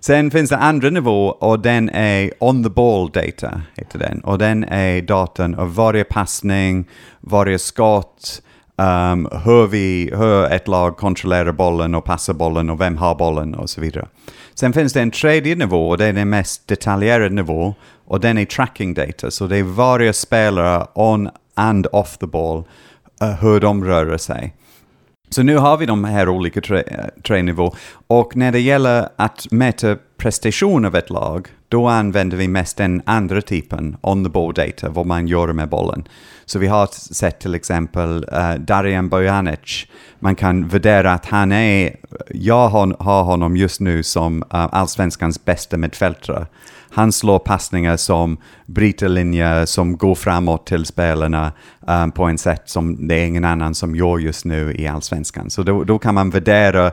Sen 0.00 0.30
finns 0.30 0.50
det 0.50 0.56
andra 0.56 0.90
nivå 0.90 1.26
och 1.26 1.60
den 1.60 1.88
är 1.88 2.30
on 2.40 2.64
the 2.64 2.70
ball 2.70 3.10
data, 3.10 3.62
heter 3.76 3.98
den. 3.98 4.20
Och 4.20 4.38
den 4.38 4.64
är 4.64 5.02
datan 5.02 5.54
av 5.54 5.74
varje 5.74 6.04
passning, 6.04 6.88
varje 7.20 7.58
skott, 7.58 8.42
Ehm, 8.78 9.26
um, 9.26 9.40
hur, 9.44 9.66
vi, 9.66 10.10
hur 10.16 10.44
ett 10.44 10.68
lag 10.68 10.96
kontrollerar 10.96 11.52
bollen 11.52 11.94
och 11.94 12.04
passar 12.04 12.34
bollen 12.34 12.70
och 12.70 12.80
vem 12.80 12.96
har 12.96 13.14
bollen 13.14 13.54
och 13.54 13.70
så 13.70 13.80
vidare. 13.80 14.06
Sen 14.54 14.72
finns 14.72 14.92
det 14.92 15.00
en 15.02 15.10
tredje 15.10 15.54
nivå 15.54 15.88
och 15.88 15.98
det 15.98 16.06
är 16.06 16.12
den 16.12 16.28
mest 16.28 16.68
detaljerade 16.68 17.34
nivå 17.34 17.74
och 18.06 18.20
den 18.20 18.38
är 18.38 18.44
tracking 18.44 18.94
data. 18.94 19.30
Så 19.30 19.46
det 19.46 19.56
är 19.56 19.62
varje 19.62 20.12
spelare 20.12 20.86
on 20.94 21.30
and 21.54 21.86
off 21.92 22.18
the 22.18 22.26
ball, 22.26 22.64
uh, 23.22 23.28
hur 23.28 23.60
de 23.60 23.84
rör 23.84 24.18
sig. 24.18 24.54
Så 25.30 25.42
nu 25.42 25.56
har 25.56 25.76
vi 25.76 25.86
de 25.86 26.04
här 26.04 26.28
olika 26.28 26.60
tre, 26.60 26.82
eh, 26.86 27.04
tre 27.22 27.42
nivåer. 27.42 27.74
Och 28.06 28.36
när 28.36 28.52
det 28.52 28.60
gäller 28.60 29.08
att 29.16 29.46
mäta 29.50 29.96
prestation 30.16 30.84
av 30.84 30.96
ett 30.96 31.10
lag, 31.10 31.48
då 31.68 31.88
använder 31.88 32.36
vi 32.36 32.48
mest 32.48 32.76
den 32.76 33.02
andra 33.06 33.42
typen, 33.42 33.96
on 34.00 34.24
the 34.24 34.30
ball 34.30 34.54
data, 34.54 34.88
vad 34.88 35.06
man 35.06 35.28
gör 35.28 35.52
med 35.52 35.68
bollen. 35.68 36.08
Så 36.44 36.58
vi 36.58 36.66
har 36.66 36.86
sett 37.14 37.40
till 37.40 37.54
exempel 37.54 38.26
eh, 38.32 38.50
uh, 38.50 38.54
Darijan 38.54 39.08
Bojanic. 39.08 39.86
Man 40.18 40.34
kan 40.34 40.68
värdera 40.68 41.12
att 41.12 41.26
han 41.26 41.52
är, 41.52 41.96
jag 42.30 42.68
har, 42.68 43.22
honom 43.22 43.56
just 43.56 43.80
nu 43.80 44.02
som 44.02 44.42
uh, 44.42 44.48
allsvenskans 44.50 45.44
bästa 45.44 45.76
mittfältare. 45.76 46.46
Han 46.90 47.12
slår 47.12 47.38
passningar 47.38 47.96
som 47.96 48.36
bryter 48.66 49.08
linjer, 49.08 49.66
som 49.66 49.96
går 49.96 50.14
framåt 50.14 50.66
till 50.66 50.84
spelarna 50.84 51.52
um, 51.88 52.12
på 52.12 52.24
en 52.24 52.38
sätt 52.38 52.62
som 52.64 53.08
det 53.08 53.14
är 53.14 53.26
ingen 53.26 53.44
annan 53.44 53.74
som 53.74 53.96
gör 53.96 54.18
just 54.18 54.44
nu 54.44 54.74
i 54.74 54.86
allsvenskan. 54.86 55.50
Så 55.50 55.62
då, 55.62 55.84
då 55.84 55.98
kan 55.98 56.14
man 56.14 56.30
värdera 56.30 56.92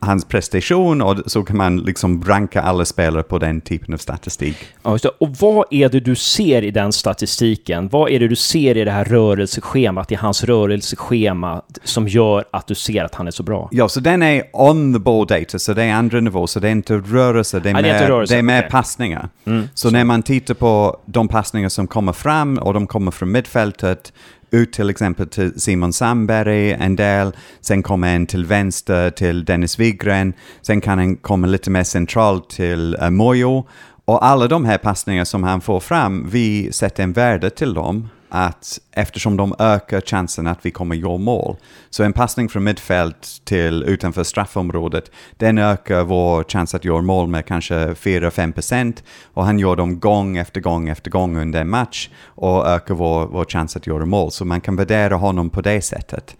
hans 0.00 0.24
prestation 0.24 1.02
och 1.02 1.16
så 1.26 1.42
kan 1.42 1.56
man 1.56 1.76
liksom 1.76 2.24
ranka 2.24 2.62
alla 2.62 2.84
spelare 2.84 3.22
på 3.22 3.38
den 3.38 3.60
typen 3.60 3.94
av 3.94 3.98
statistik. 3.98 4.56
Ja, 4.82 4.98
och 5.18 5.36
vad 5.40 5.64
är 5.70 5.88
det 5.88 6.00
du 6.00 6.14
ser 6.14 6.62
i 6.62 6.70
den 6.70 6.92
statistiken? 6.92 7.88
Vad 7.88 8.10
är 8.10 8.20
det 8.20 8.28
du 8.28 8.36
ser 8.36 8.76
i 8.76 8.84
det 8.84 8.90
här 8.90 9.04
rörelseschemat, 9.04 10.12
i 10.12 10.14
hans 10.14 10.44
rörelseschema, 10.44 11.62
som 11.84 12.08
gör 12.08 12.44
att 12.50 12.66
du 12.66 12.74
ser 12.74 13.04
att 13.04 13.14
han 13.14 13.26
är 13.26 13.30
så 13.30 13.42
bra? 13.42 13.68
Ja, 13.72 13.88
så 13.88 14.00
den 14.00 14.22
är 14.22 14.42
on 14.52 14.92
the 14.92 14.98
ball 14.98 15.26
data, 15.26 15.58
så 15.58 15.74
det 15.74 15.82
är 15.82 15.94
andra 15.94 16.20
nivå, 16.20 16.46
så 16.46 16.60
det 16.60 16.68
är 16.68 16.72
inte 16.72 16.94
rörelse, 16.94 17.60
det 17.60 17.70
är, 17.70 17.74
ja, 17.74 17.82
mer, 17.82 17.82
det 17.82 17.98
är, 17.98 18.08
rörelse. 18.08 18.34
Det 18.34 18.38
är 18.38 18.42
mer 18.42 18.58
okay. 18.58 18.70
passningar. 18.70 19.28
Mm, 19.44 19.68
så, 19.74 19.88
så 19.88 19.90
när 19.90 20.04
man 20.04 20.22
tittar 20.22 20.54
på 20.54 21.00
de 21.06 21.28
passningar 21.28 21.68
som 21.68 21.86
kommer 21.86 22.12
fram 22.12 22.58
och 22.58 22.74
de 22.74 22.86
kommer 22.86 23.10
från 23.10 23.32
mittfältet, 23.32 24.12
ut 24.54 24.72
till 24.72 24.90
exempel 24.90 25.28
till 25.28 25.60
Simon 25.60 25.92
Sandberg 25.92 26.72
en 26.72 26.96
del, 26.96 27.32
sen 27.60 27.82
kommer 27.82 28.16
en 28.16 28.26
till 28.26 28.44
vänster 28.44 29.10
till 29.10 29.44
Dennis 29.44 29.78
Wigren, 29.78 30.32
sen 30.62 30.80
kan 30.80 30.98
han 30.98 31.16
komma 31.16 31.46
lite 31.46 31.70
mer 31.70 31.84
centralt 31.84 32.50
till 32.50 32.94
eh, 32.94 33.04
uh, 33.04 33.10
Mojo. 33.10 33.66
Och 34.06 34.24
alla 34.24 34.48
de 34.48 34.64
här 34.64 34.78
passningarna 34.78 35.24
som 35.24 35.42
han 35.42 35.60
får 35.60 35.80
fram, 35.80 36.28
vi 36.30 36.72
sätter 36.72 37.02
en 37.02 37.12
värde 37.12 37.50
till 37.50 37.74
dem 37.74 38.08
att 38.34 38.80
eftersom 38.92 39.36
de 39.36 39.54
ökar 39.58 40.00
chansen 40.00 40.46
att 40.46 40.66
vi 40.66 40.70
kommer 40.70 40.96
göra 40.96 41.18
mål. 41.18 41.56
Så 41.90 42.02
en 42.02 42.12
passning 42.12 42.48
från 42.48 42.64
mittfält 42.64 43.40
till 43.44 43.82
utanför 43.82 44.24
straffområdet, 44.24 45.10
den 45.36 45.58
ökar 45.58 46.04
vår 46.04 46.44
chans 46.44 46.74
att 46.74 46.84
göra 46.84 47.02
mål 47.02 47.28
med 47.28 47.46
kanske 47.46 47.74
4-5% 47.74 49.02
och 49.34 49.44
han 49.44 49.58
gör 49.58 49.76
dem 49.76 50.00
gång 50.00 50.36
efter 50.36 50.60
gång 50.60 50.88
efter 50.88 51.10
gång 51.10 51.36
under 51.36 51.60
en 51.60 51.68
match 51.68 52.08
och 52.24 52.68
ökar 52.68 52.94
vår, 52.94 53.26
vår 53.26 53.44
chans 53.44 53.76
att 53.76 53.86
göra 53.86 54.04
mål. 54.04 54.30
Så 54.30 54.44
man 54.44 54.60
kan 54.60 54.76
värdera 54.76 55.14
honom 55.14 55.50
på 55.50 55.60
det 55.60 55.80
sättet 55.80 56.36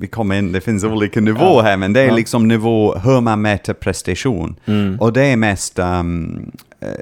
vi 0.00 0.06
kommer 0.06 0.38
in, 0.38 0.52
det 0.52 0.60
finns 0.60 0.84
olika 0.84 1.20
nivåer 1.20 1.62
här, 1.62 1.76
men 1.76 1.92
det 1.92 2.00
är 2.00 2.12
liksom 2.12 2.48
nivå 2.48 2.94
hur 2.94 3.20
man 3.20 3.42
mäter 3.42 3.72
prestation. 3.72 4.56
Mm. 4.64 5.00
Och 5.00 5.12
det 5.12 5.24
är 5.24 5.36
mest 5.36 5.78
um, 5.78 6.50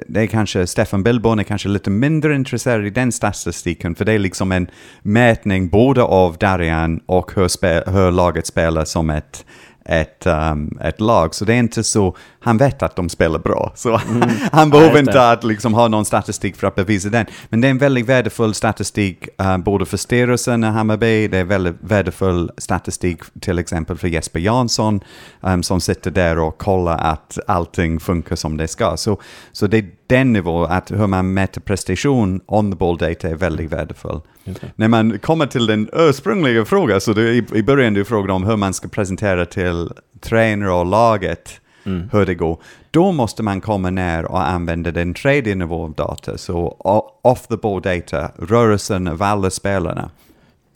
det 0.07 0.21
är 0.21 0.27
kanske, 0.27 0.67
Stefan 0.67 1.03
Billborn 1.03 1.39
är 1.39 1.43
kanske 1.43 1.69
lite 1.69 1.89
mindre 1.89 2.35
intresserad 2.35 2.85
i 2.85 2.89
den 2.89 3.11
statistiken, 3.11 3.95
för 3.95 4.05
det 4.05 4.13
är 4.13 4.19
liksom 4.19 4.51
en 4.51 4.67
mätning 5.01 5.69
både 5.69 6.03
av 6.03 6.37
Darian 6.37 6.99
och 7.05 7.31
hur, 7.35 7.47
spe, 7.47 7.83
hur 7.87 8.11
laget 8.11 8.47
spelar 8.47 8.85
som 8.85 9.09
ett, 9.09 9.45
ett, 9.85 10.25
um, 10.25 10.79
ett 10.81 11.01
lag. 11.01 11.35
Så 11.35 11.45
det 11.45 11.53
är 11.53 11.59
inte 11.59 11.83
så, 11.83 12.15
han 12.43 12.57
vet 12.57 12.83
att 12.83 12.95
de 12.95 13.09
spelar 13.09 13.39
bra, 13.39 13.71
så 13.75 13.97
mm. 13.97 14.29
han 14.51 14.69
behöver 14.69 14.99
inte 14.99 15.29
att 15.29 15.43
liksom 15.43 15.73
ha 15.73 15.87
någon 15.87 16.05
statistik 16.05 16.55
för 16.55 16.67
att 16.67 16.75
bevisa 16.75 17.09
den. 17.09 17.25
Men 17.49 17.61
det 17.61 17.67
är 17.67 17.69
en 17.71 17.77
väldigt 17.77 18.05
värdefull 18.05 18.53
statistik 18.53 19.27
uh, 19.41 19.57
både 19.57 19.85
för 19.85 19.97
styrelsen 19.97 20.63
i 20.63 20.67
Hammarby, 20.67 21.27
det 21.27 21.37
är 21.37 21.43
väldigt 21.43 21.75
värdefull 21.79 22.51
statistik 22.57 23.19
till 23.41 23.59
exempel 23.59 23.97
för 23.97 24.07
Jesper 24.07 24.39
Jansson 24.39 24.99
um, 25.41 25.63
som 25.63 25.81
sitter 25.81 26.11
där 26.11 26.39
och 26.39 26.57
kollar 26.57 26.97
att 26.97 27.39
allting 27.47 27.99
funkar 27.99 28.35
som 28.35 28.57
det 28.57 28.67
ska. 28.67 28.97
Så, 28.97 29.21
så 29.51 29.67
det 29.67 29.77
är 29.77 29.85
den 30.07 30.33
nivån, 30.33 30.71
att 30.71 30.91
hur 30.91 31.07
man 31.07 31.33
mäter 31.33 31.61
prestation 31.61 32.41
on 32.47 32.71
the 32.71 32.77
ball 32.77 32.97
data 32.97 33.29
är 33.29 33.35
väldigt 33.35 33.71
värdefull. 33.71 34.21
Okay. 34.45 34.69
När 34.75 34.87
man 34.87 35.19
kommer 35.19 35.45
till 35.45 35.65
den 35.65 35.89
ursprungliga 35.93 36.65
frågan, 36.65 37.01
så 37.01 37.13
det, 37.13 37.21
i, 37.21 37.45
i 37.53 37.63
början 37.63 37.93
du 37.93 38.05
frågade 38.05 38.33
om 38.33 38.43
hur 38.43 38.57
man 38.57 38.73
ska 38.73 38.87
presentera 38.87 39.45
till 39.45 39.89
tränare 40.21 40.71
och 40.71 40.85
laget, 40.85 41.59
mm. 41.83 42.09
hur 42.11 42.25
det 42.25 42.35
går. 42.35 42.57
Då 42.91 43.11
måste 43.11 43.43
man 43.43 43.61
komma 43.61 43.89
ner 43.89 44.25
och 44.25 44.47
använda 44.47 44.91
den 44.91 45.13
tredje 45.13 45.55
nivån 45.55 45.89
av 45.89 45.93
data, 45.95 46.37
så 46.37 46.75
off 47.21 47.47
the 47.47 47.57
ball 47.57 47.81
data, 47.81 48.31
rörelsen 48.37 49.07
av 49.07 49.23
alla 49.23 49.49
spelarna. 49.49 50.09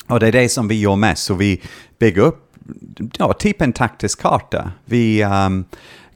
Och 0.08 0.20
det 0.20 0.28
är 0.28 0.32
det 0.32 0.50
som 0.50 0.68
vi 0.68 0.80
gör 0.80 0.96
mest, 0.96 1.24
så 1.24 1.34
vi 1.34 1.62
bygger 2.00 2.22
upp 2.22 2.48
ja, 3.18 3.34
typ 3.34 3.62
en 3.62 3.74
taktisk 3.74 4.22
karta. 4.22 4.72
Vi 4.86 5.24
um, 5.24 5.66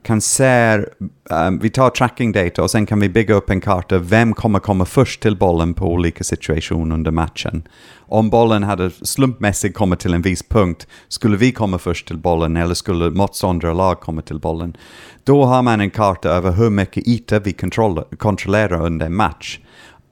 kan 0.04 0.22
se, 0.22 0.46
eh, 0.46 1.48
um, 1.48 1.60
vi 1.60 1.70
tar 1.70 1.90
tracking 1.90 2.32
data 2.32 2.64
och 2.64 2.72
sen 2.72 2.86
kan 2.86 3.00
vi 3.00 3.10
bygga 3.10 3.36
upp 3.36 3.50
en 3.50 3.62
karta, 3.62 3.98
vem 3.98 4.34
kommer 4.34 4.60
komma 4.60 4.86
först 4.86 5.22
till 5.22 5.38
bollen 5.38 5.74
på 5.74 5.86
olika 5.86 6.24
situationer 6.24 6.96
under 6.96 7.12
matchen. 7.12 7.68
Om 7.98 8.30
bollen 8.30 8.64
hade 8.64 8.92
slumpmässigt 8.92 9.76
kommit 9.76 10.00
till 10.00 10.14
en 10.14 10.22
viss 10.22 10.44
punkt, 10.50 10.88
skulle 11.08 11.38
vi 11.38 11.52
komma 11.52 11.78
först 11.78 12.08
till 12.08 12.18
bollen 12.18 12.58
eller 12.58 12.74
skulle 12.74 13.10
motståndarlag 13.10 14.00
komma 14.00 14.22
till 14.22 14.40
bollen? 14.40 14.78
Då 15.24 15.46
har 15.46 15.62
man 15.62 15.82
en 15.82 15.90
karta 15.90 16.30
över 16.30 16.52
hur 16.52 16.70
mycket 16.70 17.08
yta 17.08 17.40
vi 17.40 17.54
kontrollerar 18.18 18.86
under 18.86 19.06
en 19.06 19.16
match. 19.16 19.60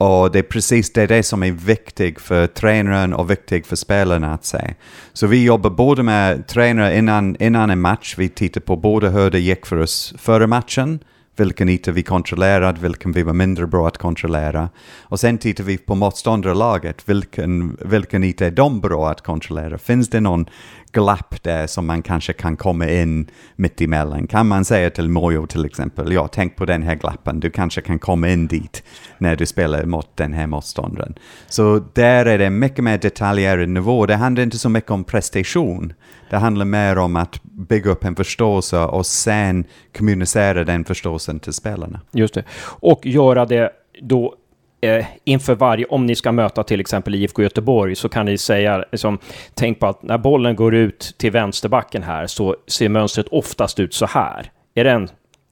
Och 0.00 0.30
det 0.30 0.38
är 0.38 0.42
precis 0.42 0.92
det, 0.92 1.06
det 1.06 1.22
som 1.22 1.42
är 1.42 1.50
viktigt 1.50 2.20
för 2.20 2.46
tränaren 2.46 3.14
och 3.14 3.30
viktigt 3.30 3.66
för 3.66 3.76
spelarna 3.76 4.34
att 4.34 4.44
se. 4.44 4.74
Så 5.12 5.26
vi 5.26 5.44
jobbar 5.44 5.70
både 5.70 6.02
med 6.02 6.46
tränare 6.46 6.96
innan, 6.98 7.36
innan 7.40 7.70
en 7.70 7.80
match, 7.80 8.14
vi 8.18 8.28
tittar 8.28 8.60
på 8.60 8.76
både 8.76 9.10
hur 9.10 9.30
det 9.30 9.40
gick 9.40 9.66
för 9.66 9.76
oss 9.76 10.14
före 10.18 10.46
matchen, 10.46 10.98
vilken 11.40 11.68
yta 11.68 11.90
vi 11.90 12.02
kontrollerade, 12.02 12.80
vilken 12.80 13.12
vi 13.12 13.22
var 13.22 13.32
mindre 13.32 13.66
bra 13.66 13.88
att 13.88 13.98
kontrollera. 13.98 14.68
Och 15.02 15.20
sen 15.20 15.38
tittar 15.38 15.64
vi 15.64 15.78
på 15.78 15.94
motståndarlaget, 15.94 17.08
vilken, 17.08 17.76
vilken 17.80 18.24
yta 18.24 18.46
är 18.46 18.50
de 18.50 18.80
bra 18.80 19.10
att 19.10 19.20
kontrollera? 19.20 19.78
Finns 19.78 20.10
det 20.10 20.20
någon 20.20 20.46
glapp 20.92 21.42
där 21.42 21.66
som 21.66 21.86
man 21.86 22.02
kanske 22.02 22.32
kan 22.32 22.56
komma 22.56 22.88
in 22.88 23.30
mitt 23.56 23.80
emellan? 23.80 24.26
Kan 24.26 24.48
man 24.48 24.64
säga 24.64 24.90
till 24.90 25.08
Mojo 25.08 25.46
till 25.46 25.64
exempel, 25.64 26.12
ja, 26.12 26.28
tänk 26.28 26.56
på 26.56 26.64
den 26.64 26.82
här 26.82 26.94
glappen, 26.94 27.40
du 27.40 27.50
kanske 27.50 27.80
kan 27.80 27.98
komma 27.98 28.28
in 28.28 28.46
dit 28.46 28.82
när 29.18 29.36
du 29.36 29.46
spelar 29.46 29.84
mot 29.84 30.16
den 30.16 30.32
här 30.32 30.46
motståndaren. 30.46 31.14
Så 31.48 31.82
där 31.92 32.26
är 32.26 32.38
det 32.38 32.50
mycket 32.50 32.84
mer 32.84 32.98
detaljerad 32.98 33.68
nivå. 33.68 34.06
Det 34.06 34.16
handlar 34.16 34.42
inte 34.42 34.58
så 34.58 34.68
mycket 34.68 34.90
om 34.90 35.04
prestation. 35.04 35.92
Det 36.30 36.36
handlar 36.36 36.64
mer 36.64 36.98
om 36.98 37.16
att 37.16 37.42
bygga 37.42 37.90
upp 37.90 38.04
en 38.04 38.16
förståelse 38.16 38.78
och 38.78 39.06
sen 39.06 39.64
kommunicera 39.98 40.64
den 40.64 40.84
förståelsen 40.84 41.29
till 41.38 41.52
spelarna. 41.52 42.00
Just 42.10 42.34
det. 42.34 42.44
Och 42.62 43.06
göra 43.06 43.44
det 43.44 43.70
då 44.00 44.34
eh, 44.80 45.06
inför 45.24 45.54
varje, 45.54 45.84
om 45.84 46.06
ni 46.06 46.16
ska 46.16 46.32
möta 46.32 46.62
till 46.62 46.80
exempel 46.80 47.14
IFK 47.14 47.42
Göteborg, 47.42 47.96
så 47.96 48.08
kan 48.08 48.26
ni 48.26 48.38
säga, 48.38 48.84
liksom, 48.92 49.18
tänk 49.54 49.78
på 49.78 49.86
att 49.86 50.02
när 50.02 50.18
bollen 50.18 50.56
går 50.56 50.74
ut 50.74 51.14
till 51.18 51.30
vänsterbacken 51.30 52.02
här, 52.02 52.26
så 52.26 52.56
ser 52.66 52.88
mönstret 52.88 53.26
oftast 53.28 53.80
ut 53.80 53.94
så 53.94 54.06
här. 54.06 54.50
Är 54.74 54.84
det 54.84 54.90
en 54.90 55.08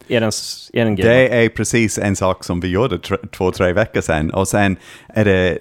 är 0.08 0.20
den, 0.20 0.32
är 0.72 0.84
den 0.84 0.96
det 0.96 1.44
är 1.44 1.48
precis 1.48 1.98
en 1.98 2.16
sak 2.16 2.44
som 2.44 2.60
vi 2.60 2.68
gjorde 2.68 2.98
två, 3.32 3.52
tre 3.52 3.72
veckor 3.72 4.00
sedan. 4.00 4.30
Och 4.30 4.48
sen 4.48 4.76
är 5.08 5.24
det 5.24 5.58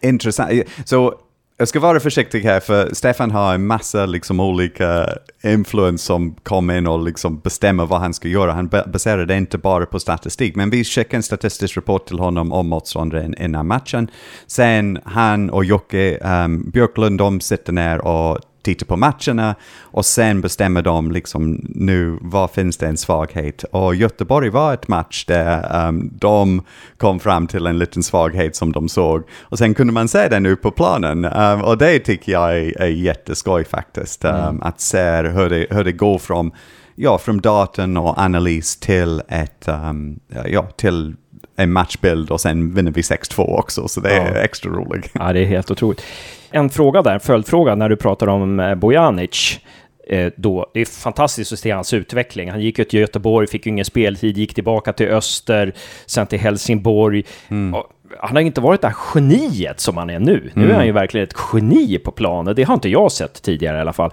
intressant. 0.00 0.52
Så 0.84 1.14
jag 1.62 1.68
ska 1.68 1.80
vara 1.80 2.00
försiktig 2.00 2.40
här, 2.40 2.60
för 2.60 2.94
Stefan 2.94 3.30
har 3.30 3.54
en 3.54 3.66
massa 3.66 4.06
liksom, 4.06 4.40
olika 4.40 5.08
influenser 5.42 6.04
som 6.04 6.34
kommer 6.42 6.78
in 6.78 6.86
och 6.86 7.04
liksom 7.04 7.40
bestämmer 7.40 7.86
vad 7.86 8.00
han 8.00 8.14
ska 8.14 8.28
göra. 8.28 8.52
Han 8.52 8.68
baserar 8.68 9.26
det 9.26 9.36
inte 9.36 9.58
bara 9.58 9.86
på 9.86 10.00
statistik, 10.00 10.56
men 10.56 10.70
vi 10.70 10.84
skickar 10.84 11.16
en 11.16 11.22
statistisk 11.22 11.76
rapport 11.76 12.06
till 12.06 12.18
honom 12.18 12.52
om 12.52 12.68
motståndaren 12.68 13.34
innan 13.42 13.66
matchen. 13.66 14.10
Sen 14.46 14.98
han 15.04 15.50
och 15.50 15.64
Jocke 15.64 16.18
um, 16.44 16.70
Björklund, 16.70 17.18
de 17.18 17.40
sitter 17.40 17.72
ner 17.72 17.98
och 17.98 18.38
tittar 18.62 18.86
på 18.86 18.96
matcherna 18.96 19.54
och 19.80 20.06
sen 20.06 20.40
bestämmer 20.40 20.82
de 20.82 21.12
liksom 21.12 21.60
nu, 21.68 22.18
var 22.20 22.48
finns 22.48 22.76
det 22.76 22.86
en 22.86 22.96
svaghet? 22.96 23.64
Och 23.64 23.94
Göteborg 23.94 24.50
var 24.50 24.74
ett 24.74 24.88
match 24.88 25.24
där 25.24 25.86
um, 25.88 26.10
de 26.12 26.62
kom 26.96 27.20
fram 27.20 27.46
till 27.46 27.66
en 27.66 27.78
liten 27.78 28.02
svaghet 28.02 28.56
som 28.56 28.72
de 28.72 28.88
såg. 28.88 29.22
Och 29.42 29.58
sen 29.58 29.74
kunde 29.74 29.92
man 29.92 30.08
se 30.08 30.28
det 30.28 30.40
nu 30.40 30.56
på 30.56 30.70
planen. 30.70 31.24
Um, 31.24 31.62
och 31.62 31.78
det 31.78 31.98
tycker 31.98 32.32
jag 32.32 32.58
är, 32.58 32.80
är 32.80 32.86
jätteskoj 32.86 33.64
faktiskt. 33.64 34.24
Um, 34.24 34.30
mm. 34.30 34.62
Att 34.62 34.80
se 34.80 35.22
hur 35.22 35.50
det, 35.50 35.66
hur 35.70 35.84
det 35.84 35.92
går 35.92 36.18
från, 36.18 36.50
ja, 36.94 37.18
från 37.18 37.38
datorn 37.38 37.96
och 37.96 38.18
analys 38.18 38.76
till 38.76 39.22
ett, 39.28 39.68
um, 39.68 40.20
ja, 40.46 40.62
till 40.62 41.14
en 41.56 41.72
matchbild 41.72 42.30
och 42.30 42.40
sen 42.40 42.74
vinner 42.74 42.92
vi 42.92 43.00
6-2 43.00 43.58
också, 43.58 43.88
så 43.88 44.00
det 44.00 44.10
är 44.10 44.34
extra 44.34 44.70
roligt. 44.70 45.10
Ja, 45.14 45.32
det 45.32 45.40
är 45.40 45.46
helt 45.46 45.70
otroligt. 45.70 46.02
En 46.50 46.70
fråga 46.70 47.02
där, 47.02 47.14
en 47.14 47.20
följdfråga, 47.20 47.74
när 47.74 47.88
du 47.88 47.96
pratar 47.96 48.26
om 48.26 48.60
eh, 48.60 48.74
Bojanic. 48.74 49.60
Eh, 50.08 50.32
då, 50.36 50.66
det 50.74 50.80
är 50.80 50.84
fantastiskt 50.84 51.52
att 51.52 51.58
se 51.58 51.70
hans 51.70 51.94
utveckling. 51.94 52.50
Han 52.50 52.60
gick 52.60 52.78
ju 52.78 52.84
till 52.84 53.00
Göteborg, 53.00 53.46
fick 53.46 53.66
ju 53.66 53.72
ingen 53.72 53.84
speltid, 53.84 54.38
gick 54.38 54.54
tillbaka 54.54 54.92
till 54.92 55.08
Öster, 55.08 55.72
sen 56.06 56.26
till 56.26 56.38
Helsingborg. 56.38 57.24
Mm. 57.48 57.82
Han 58.18 58.36
har 58.36 58.40
inte 58.40 58.60
varit 58.60 58.80
det 58.80 58.88
här 58.88 58.96
geniet 59.14 59.80
som 59.80 59.96
han 59.96 60.10
är 60.10 60.18
nu. 60.18 60.50
Nu 60.54 60.62
mm. 60.62 60.70
är 60.70 60.76
han 60.76 60.86
ju 60.86 60.92
verkligen 60.92 61.26
ett 61.26 61.36
geni 61.52 61.98
på 61.98 62.10
planen. 62.10 62.54
Det 62.54 62.62
har 62.62 62.74
inte 62.74 62.88
jag 62.88 63.12
sett 63.12 63.42
tidigare 63.42 63.78
i 63.78 63.80
alla 63.80 63.92
fall. 63.92 64.10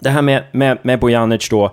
Det 0.00 0.10
här 0.10 0.22
med, 0.22 0.44
med, 0.52 0.78
med 0.82 1.00
Bojanic 1.00 1.48
då, 1.48 1.72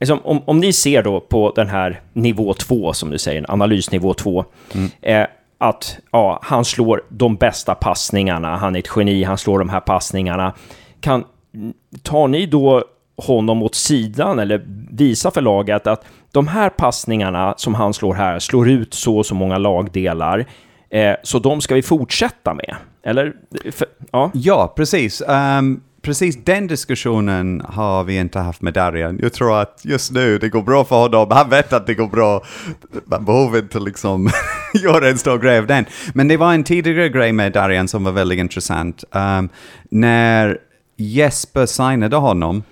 liksom, 0.00 0.20
om, 0.24 0.42
om 0.44 0.58
ni 0.58 0.72
ser 0.72 1.02
då 1.02 1.20
på 1.20 1.52
den 1.56 1.68
här 1.68 2.00
nivå 2.12 2.54
2, 2.54 2.92
som 2.92 3.10
du 3.10 3.18
säger, 3.18 3.50
analysnivå 3.50 4.14
2, 4.14 4.44
mm. 4.74 4.90
eh, 5.02 5.26
att 5.58 5.98
ja, 6.10 6.38
han 6.42 6.64
slår 6.64 7.02
de 7.08 7.36
bästa 7.36 7.74
passningarna, 7.74 8.56
han 8.56 8.76
är 8.76 8.78
ett 8.78 8.90
geni, 8.96 9.24
han 9.24 9.38
slår 9.38 9.58
de 9.58 9.68
här 9.68 9.80
passningarna. 9.80 10.54
Kan, 11.00 11.24
tar 12.02 12.28
ni 12.28 12.46
då 12.46 12.84
honom 13.16 13.62
åt 13.62 13.74
sidan 13.74 14.38
eller 14.38 14.64
visa 14.90 15.30
för 15.30 15.40
laget 15.40 15.86
att 15.86 16.04
de 16.32 16.48
här 16.48 16.70
passningarna 16.70 17.54
som 17.56 17.74
han 17.74 17.94
slår 17.94 18.14
här 18.14 18.38
slår 18.38 18.68
ut 18.68 18.94
så 18.94 19.18
och 19.18 19.26
så 19.26 19.34
många 19.34 19.58
lagdelar, 19.58 20.46
eh, 20.90 21.14
så 21.22 21.38
de 21.38 21.60
ska 21.60 21.74
vi 21.74 21.82
fortsätta 21.82 22.54
med? 22.54 22.76
Eller? 23.02 23.32
För, 23.72 23.86
ja. 24.12 24.30
ja, 24.34 24.72
precis. 24.76 25.22
Um, 25.28 25.82
precis 26.06 26.44
den 26.44 26.66
diskussionen 26.66 27.62
har 27.68 28.04
vi 28.04 28.16
inte 28.16 28.38
haft 28.38 28.62
med 28.62 28.74
Darian. 28.74 29.18
Jag 29.22 29.32
tror 29.32 29.60
att 29.60 29.80
just 29.82 30.12
nu 30.12 30.38
det 30.38 30.48
går 30.48 30.62
bra 30.62 30.84
för 30.84 30.96
honom. 30.96 31.30
Han 31.30 31.50
vet 31.50 31.72
att 31.72 31.86
det 31.86 31.94
går 31.94 32.06
bra. 32.06 32.42
Man 33.04 33.24
behöver 33.24 33.58
inte 33.58 33.78
liksom 33.78 34.30
göra 34.74 35.08
en 35.08 35.18
stor 35.18 35.38
grej 35.38 35.58
av 35.58 35.66
den. 35.66 35.84
Men 36.14 36.28
det 36.28 36.36
var 36.36 36.54
en 36.54 36.64
tidigare 36.64 37.08
grej 37.08 37.32
med 37.32 37.52
Darian 37.52 37.88
som 37.88 38.04
var 38.04 38.12
väldigt 38.12 38.38
intressant. 38.38 39.04
Um, 39.10 39.48
när 39.90 40.58
Jesper 40.96 41.66
signade 41.66 42.16
honom, 42.16 42.62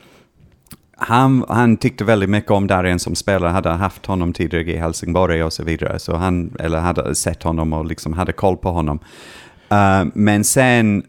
han, 0.96 1.44
han 1.48 1.76
tyckte 1.76 2.04
väldigt 2.04 2.30
mycket 2.30 2.50
om 2.50 2.66
Darian 2.66 2.98
som 2.98 3.14
spelare, 3.14 3.50
hade 3.50 3.70
haft 3.70 4.06
honom 4.06 4.32
tidigare 4.32 4.72
i 4.72 4.76
Helsingborg 4.76 5.42
och 5.44 5.52
så 5.52 5.64
vidare. 5.64 5.98
Så 5.98 6.16
han, 6.16 6.56
eller 6.58 6.78
hade 6.78 7.14
sett 7.14 7.42
honom 7.42 7.72
och 7.72 7.84
liksom 7.84 8.12
hade 8.12 8.32
koll 8.32 8.56
på 8.56 8.70
honom. 8.70 8.98
Uh, 9.72 10.10
men 10.14 10.44
sen 10.44 11.02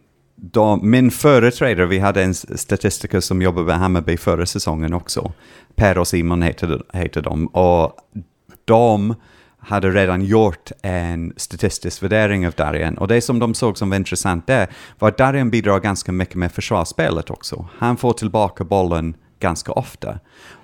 de, 0.51 0.89
min 0.91 1.11
företrädare, 1.11 1.85
vi 1.85 1.99
hade 1.99 2.23
en 2.23 2.33
statistiker 2.33 3.19
som 3.19 3.41
jobbade 3.41 3.67
med 3.67 3.79
Hammarby 3.79 4.17
förra 4.17 4.45
säsongen 4.45 4.93
också. 4.93 5.31
Per 5.75 5.97
och 5.97 6.07
Simon 6.07 6.41
heter, 6.41 6.83
heter 6.93 7.21
de. 7.21 7.47
Och 7.47 7.97
de 8.65 9.15
hade 9.59 9.89
redan 9.89 10.25
gjort 10.25 10.71
en 10.81 11.33
statistisk 11.37 12.03
värdering 12.03 12.47
av 12.47 12.53
Darien. 12.53 12.97
Och 12.97 13.07
det 13.07 13.21
som 13.21 13.39
de 13.39 13.53
såg 13.53 13.77
som 13.77 13.89
var 13.89 13.97
intressant 13.97 14.47
där 14.47 14.67
var 14.99 15.07
att 15.07 15.17
Darien 15.17 15.49
bidrar 15.49 15.79
ganska 15.79 16.11
mycket 16.11 16.35
med 16.35 16.51
försvarsspelet 16.51 17.29
också. 17.29 17.67
Han 17.77 17.97
får 17.97 18.13
tillbaka 18.13 18.63
bollen 18.63 19.15
ganska 19.39 19.71
ofta. 19.71 20.19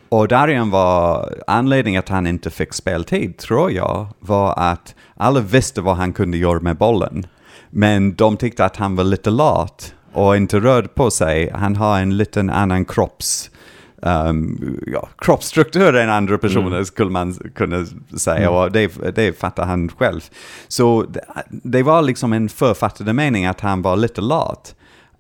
Och 0.10 0.28
Darien 0.28 0.70
var, 0.70 1.34
anledningen 1.48 2.00
att 2.00 2.10
han 2.10 2.28
inte 2.28 2.50
fick 2.50 2.74
speltid, 2.74 3.38
tror 3.38 3.72
jag, 3.72 4.08
var 4.20 4.54
att 4.58 4.96
alla 5.15 5.39
visste 5.39 5.82
vad 5.82 5.96
han 5.96 6.13
kunde 6.13 6.38
göra 6.38 6.60
med 6.60 6.78
bollen. 6.78 7.26
Men 7.72 8.16
de 8.16 8.38
tyckte 8.38 8.66
att 8.66 8.76
han 8.76 8.96
var 8.96 9.04
lite 9.04 9.30
lat 9.30 9.94
och 10.14 10.38
inte 10.38 10.60
rörde 10.60 10.88
på 10.88 11.12
sig. 11.12 11.52
Han 11.54 11.76
har 11.76 12.00
en 12.00 12.18
liten 12.18 12.50
annan 12.50 12.86
kropps... 12.86 13.50
Um, 14.04 14.80
ja, 14.88 15.10
kroppsstruktur 15.18 15.96
än 15.96 16.10
andra 16.10 16.38
personer 16.38 16.68
mm. 16.68 16.86
skulle 16.86 17.12
man 17.12 17.34
kunna 17.34 17.86
säga 18.18 18.48
mm. 18.48 18.54
och 18.54 18.72
det, 18.72 19.16
det 19.16 19.40
fattar 19.40 19.66
han 19.66 19.90
själv. 19.90 20.22
Så 20.68 21.04
det, 21.04 21.22
det 21.50 21.84
var 21.84 22.02
liksom 22.02 22.34
en 22.34 22.50
författade 22.50 23.14
mening 23.14 23.46
att 23.46 23.62
han 23.62 23.82
var 23.82 23.96
lite 23.96 24.22
lat. 24.22 24.76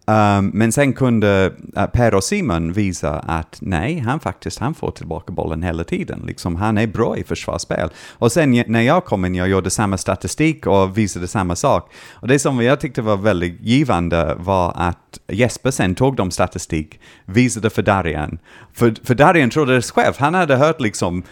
Um, 0.05 0.51
men 0.53 0.71
sen 0.71 0.93
kunde 0.93 1.51
uh, 1.77 1.85
Per 1.85 2.15
och 2.15 2.23
Simon 2.23 2.73
visa 2.73 3.19
att 3.19 3.57
nej, 3.61 3.99
han 3.99 4.19
faktiskt 4.19 4.59
han 4.59 4.73
får 4.73 4.91
tillbaka 4.91 5.33
bollen 5.33 5.63
hela 5.63 5.83
tiden. 5.83 6.23
Liksom, 6.27 6.55
han 6.55 6.77
är 6.77 6.87
bra 6.87 7.17
i 7.17 7.23
försvarsspel. 7.23 7.89
Och 8.11 8.31
sen 8.31 8.63
när 8.67 8.81
jag 8.81 9.05
kom 9.05 9.25
in, 9.25 9.35
jag 9.35 9.49
gjorde 9.49 9.69
samma 9.69 9.97
statistik 9.97 10.67
och 10.67 10.97
visade 10.97 11.27
samma 11.27 11.55
sak. 11.55 11.91
Och 12.11 12.27
det 12.27 12.39
som 12.39 12.61
jag 12.61 12.79
tyckte 12.79 13.01
var 13.01 13.17
väldigt 13.17 13.61
givande 13.61 14.35
var 14.39 14.73
att 14.75 15.19
Jesper 15.27 15.71
sen 15.71 15.95
tog 15.95 16.15
de 16.15 16.31
statistik, 16.31 16.99
visade 17.25 17.69
för 17.69 17.81
Darian. 17.81 18.39
För, 18.73 18.95
för 19.03 19.15
Darian 19.15 19.49
trodde 19.49 19.75
det 19.75 19.81
själv, 19.81 20.13
han 20.17 20.33
hade 20.33 20.55
hört 20.55 20.81
liksom 20.81 21.23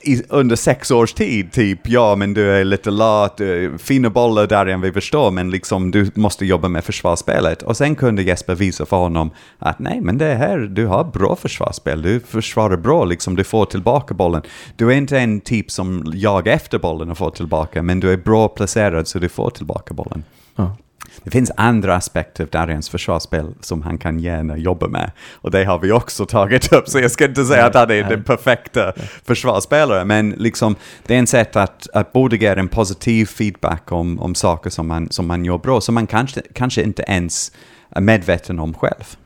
i, 0.00 0.22
under 0.28 0.56
sex 0.56 0.90
års 0.90 1.12
tid, 1.12 1.52
typ, 1.52 1.88
ja 1.88 2.16
men 2.16 2.34
du 2.34 2.50
är 2.50 2.64
lite 2.64 2.90
lat, 2.90 3.40
fina 3.78 4.10
bollar 4.10 4.46
där 4.46 4.66
än 4.66 4.80
vi 4.80 4.92
förstår, 4.92 5.30
men 5.30 5.50
liksom 5.50 5.90
du 5.90 6.10
måste 6.14 6.46
jobba 6.46 6.68
med 6.68 6.84
försvarsspelet. 6.84 7.62
Och 7.62 7.76
sen 7.76 7.94
kunde 7.94 8.22
Jesper 8.22 8.54
visa 8.54 8.86
för 8.86 8.96
honom 8.96 9.30
att 9.58 9.78
nej, 9.78 10.00
men 10.00 10.18
det 10.18 10.34
här, 10.34 10.58
du 10.58 10.86
har 10.86 11.04
bra 11.04 11.36
försvarsspel, 11.36 12.02
du 12.02 12.20
försvarar 12.20 12.76
bra, 12.76 13.04
liksom 13.04 13.36
du 13.36 13.44
får 13.44 13.64
tillbaka 13.64 14.14
bollen. 14.14 14.42
Du 14.76 14.92
är 14.92 14.96
inte 14.96 15.18
en 15.18 15.40
typ 15.40 15.70
som 15.70 16.12
jagar 16.14 16.52
efter 16.52 16.78
bollen 16.78 17.10
och 17.10 17.18
får 17.18 17.30
tillbaka, 17.30 17.82
men 17.82 18.00
du 18.00 18.12
är 18.12 18.16
bra 18.16 18.48
placerad 18.48 19.08
så 19.08 19.18
du 19.18 19.28
får 19.28 19.50
tillbaka 19.50 19.94
bollen. 19.94 20.24
Ja. 20.56 20.76
Det 21.24 21.30
finns 21.30 21.52
andra 21.56 21.96
aspekter 21.96 22.44
av 22.44 22.50
Darians 22.50 22.88
försvarsspel 22.88 23.54
som 23.60 23.82
han 23.82 23.98
kan 23.98 24.18
gärna 24.18 24.56
jobba 24.56 24.88
med. 24.88 25.10
Och 25.32 25.50
det 25.50 25.64
har 25.64 25.78
vi 25.78 25.92
också 25.92 26.26
tagit 26.26 26.72
upp, 26.72 26.88
så 26.88 26.98
jag 26.98 27.10
ska 27.10 27.24
inte 27.24 27.44
säga 27.44 27.66
att 27.66 27.74
han 27.74 27.90
är 27.90 28.02
den 28.02 28.22
perfekta 28.24 28.92
försvarsspelaren. 29.24 30.08
men 30.08 30.30
liksom, 30.30 30.76
det 31.06 31.14
är 31.14 31.18
en 31.18 31.26
sätt 31.26 31.56
att, 31.56 31.88
att 31.94 32.12
både 32.12 32.36
ge 32.36 32.46
en 32.46 32.68
positiv 32.68 33.26
feedback 33.26 33.92
om, 33.92 34.20
om 34.20 34.34
saker 34.34 34.70
som 34.70 34.88
man, 34.88 35.10
som 35.10 35.26
man 35.26 35.44
gör 35.44 35.58
bra, 35.58 35.80
som 35.80 35.94
man 35.94 36.06
kanske, 36.06 36.42
kanske 36.54 36.82
inte 36.82 37.04
ens 37.08 37.52
är 37.90 38.00
medveten 38.00 38.58
om 38.58 38.74
själv. 38.74 39.16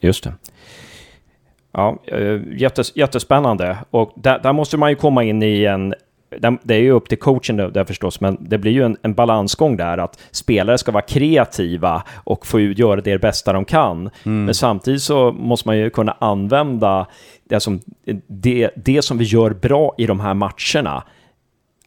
Just 0.00 0.24
det. 0.24 0.32
Ja, 1.72 2.02
eh, 2.06 2.40
jättes, 2.52 2.96
jättespännande. 2.96 3.78
Och 3.90 4.12
där, 4.16 4.38
där, 4.38 4.52
måste 4.52 4.76
man 4.76 4.90
ju 4.90 4.96
komma 4.96 5.24
in 5.24 5.42
i 5.42 5.64
en... 5.64 5.94
Det 6.62 6.74
är 6.74 6.78
ju 6.78 6.90
upp 6.90 7.08
till 7.08 7.18
coachen 7.18 7.56
där 7.56 7.84
förstås, 7.84 8.20
men 8.20 8.36
det 8.40 8.58
blir 8.58 8.72
ju 8.72 8.84
en, 8.84 8.96
en 9.02 9.14
balansgång 9.14 9.76
där 9.76 9.98
att 9.98 10.18
spelare 10.30 10.78
ska 10.78 10.92
vara 10.92 11.02
kreativa 11.02 12.02
och 12.24 12.46
få 12.46 12.60
göra 12.60 13.00
det 13.00 13.18
bästa 13.18 13.52
de 13.52 13.64
kan. 13.64 14.10
Mm. 14.22 14.44
Men 14.44 14.54
samtidigt 14.54 15.02
så 15.02 15.32
måste 15.32 15.68
man 15.68 15.78
ju 15.78 15.90
kunna 15.90 16.16
använda 16.20 17.06
det 17.48 17.60
som, 17.60 17.80
det, 18.26 18.70
det 18.76 19.02
som 19.02 19.18
vi 19.18 19.24
gör 19.24 19.50
bra 19.50 19.94
i 19.98 20.06
de 20.06 20.20
här 20.20 20.34
matcherna 20.34 21.04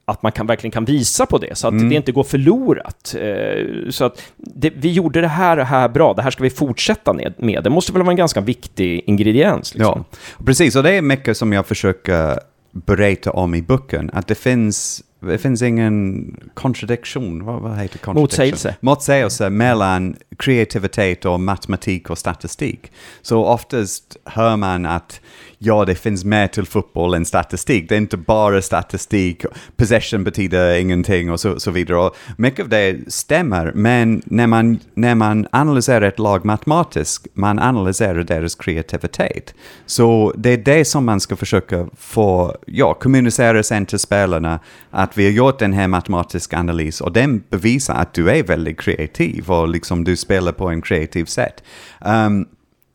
att 0.05 0.23
man 0.23 0.31
kan, 0.31 0.47
verkligen 0.47 0.71
kan 0.71 0.85
visa 0.85 1.25
på 1.25 1.37
det, 1.37 1.57
så 1.57 1.67
att 1.67 1.71
mm. 1.71 1.89
det 1.89 1.95
inte 1.95 2.11
går 2.11 2.23
förlorat. 2.23 3.15
Eh, 3.19 3.89
så 3.89 4.05
att 4.05 4.21
det, 4.37 4.73
vi 4.75 4.91
gjorde 4.91 5.21
det 5.21 5.27
här 5.27 5.57
och 5.57 5.65
här 5.65 5.89
bra, 5.89 6.13
det 6.13 6.21
här 6.21 6.31
ska 6.31 6.43
vi 6.43 6.49
fortsätta 6.49 7.13
med. 7.37 7.63
Det 7.63 7.69
måste 7.69 7.93
väl 7.93 8.01
vara 8.01 8.11
en 8.11 8.17
ganska 8.17 8.41
viktig 8.41 9.03
ingrediens? 9.05 9.75
Liksom. 9.75 10.05
Ja, 10.09 10.17
precis. 10.45 10.75
Och 10.75 10.83
det 10.83 10.91
är 10.91 11.01
mycket 11.01 11.37
som 11.37 11.53
jag 11.53 11.65
försöker 11.65 12.39
berätta 12.73 13.31
om 13.31 13.55
i 13.55 13.61
boken, 13.61 14.09
att 14.13 14.27
det 14.27 14.35
finns 14.35 15.03
det 15.19 15.37
finns 15.37 15.61
ingen 15.61 16.25
kontradiktion, 16.53 17.45
vad, 17.45 17.61
vad 17.61 17.71
heter 17.71 17.97
kontradiktion? 17.97 18.21
Motsägelse. 18.21 18.75
Motsägelse 18.79 19.49
mellan 19.49 20.15
kreativitet 20.37 21.25
och 21.25 21.39
matematik 21.39 22.09
och 22.09 22.17
statistik. 22.17 22.91
Så 23.21 23.45
oftast 23.45 24.17
hör 24.25 24.57
man 24.57 24.85
att 24.85 25.21
ja, 25.65 25.85
det 25.85 25.95
finns 25.95 26.25
mer 26.25 26.47
till 26.47 26.65
fotboll 26.65 27.13
än 27.13 27.25
statistik. 27.25 27.89
Det 27.89 27.95
är 27.95 27.97
inte 27.97 28.17
bara 28.17 28.61
statistik, 28.61 29.45
possession 29.77 30.23
betyder 30.23 30.75
ingenting 30.75 31.31
och 31.31 31.39
så, 31.39 31.59
så 31.59 31.71
vidare. 31.71 31.97
Och 31.97 32.15
mycket 32.37 32.63
av 32.63 32.69
det 32.69 32.97
stämmer, 33.07 33.71
men 33.75 34.21
när 34.25 34.47
man, 34.47 34.79
när 34.93 35.15
man 35.15 35.47
analyserar 35.51 36.01
ett 36.01 36.19
lag 36.19 36.45
matematiskt, 36.45 37.27
man 37.33 37.59
analyserar 37.59 38.23
deras 38.23 38.55
kreativitet. 38.55 39.53
Så 39.85 40.33
det 40.37 40.49
är 40.49 40.57
det 40.57 40.85
som 40.85 41.05
man 41.05 41.19
ska 41.19 41.35
försöka 41.35 41.87
få, 41.97 42.55
ja, 42.65 42.93
kommunicera 42.93 43.63
sen 43.63 43.85
till 43.85 43.99
spelarna, 43.99 44.59
att 44.89 45.17
vi 45.17 45.25
har 45.25 45.31
gjort 45.31 45.59
den 45.59 45.73
här 45.73 45.87
matematiska 45.87 46.57
analysen 46.57 47.05
och 47.05 47.13
den 47.13 47.43
bevisar 47.49 47.93
att 47.93 48.13
du 48.13 48.29
är 48.29 48.43
väldigt 48.43 48.79
kreativ 48.79 49.51
och 49.51 49.67
liksom 49.67 50.03
du 50.03 50.15
spelar 50.15 50.51
på 50.51 50.69
en 50.69 50.81
kreativ 50.81 51.25
sätt. 51.25 51.63
Um, 52.05 52.47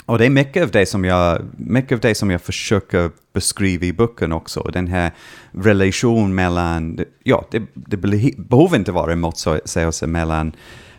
och 0.09 0.19
det 0.19 0.27
är 0.27 0.31
mycket 0.31 0.63
av 0.63 0.71
det 0.71 0.87
som 0.87 1.05
jag, 1.05 1.43
mycket 1.57 1.93
av 1.93 2.01
det 2.01 2.15
som 2.15 2.31
jag 2.31 2.43
försöker 2.43 3.11
beskriva 3.33 3.87
i 3.87 3.93
boken 3.93 4.33
också. 4.33 4.71
Den 4.73 4.87
här 4.87 5.11
relationen 5.53 6.35
mellan, 6.35 6.99
ja, 7.23 7.45
det, 7.51 7.63
det 7.75 7.97
behöver 7.97 8.77
inte 8.77 8.93
vara 8.93 9.13
en 9.13 9.21
motsägelse 9.21 10.07
mellan 10.07 10.53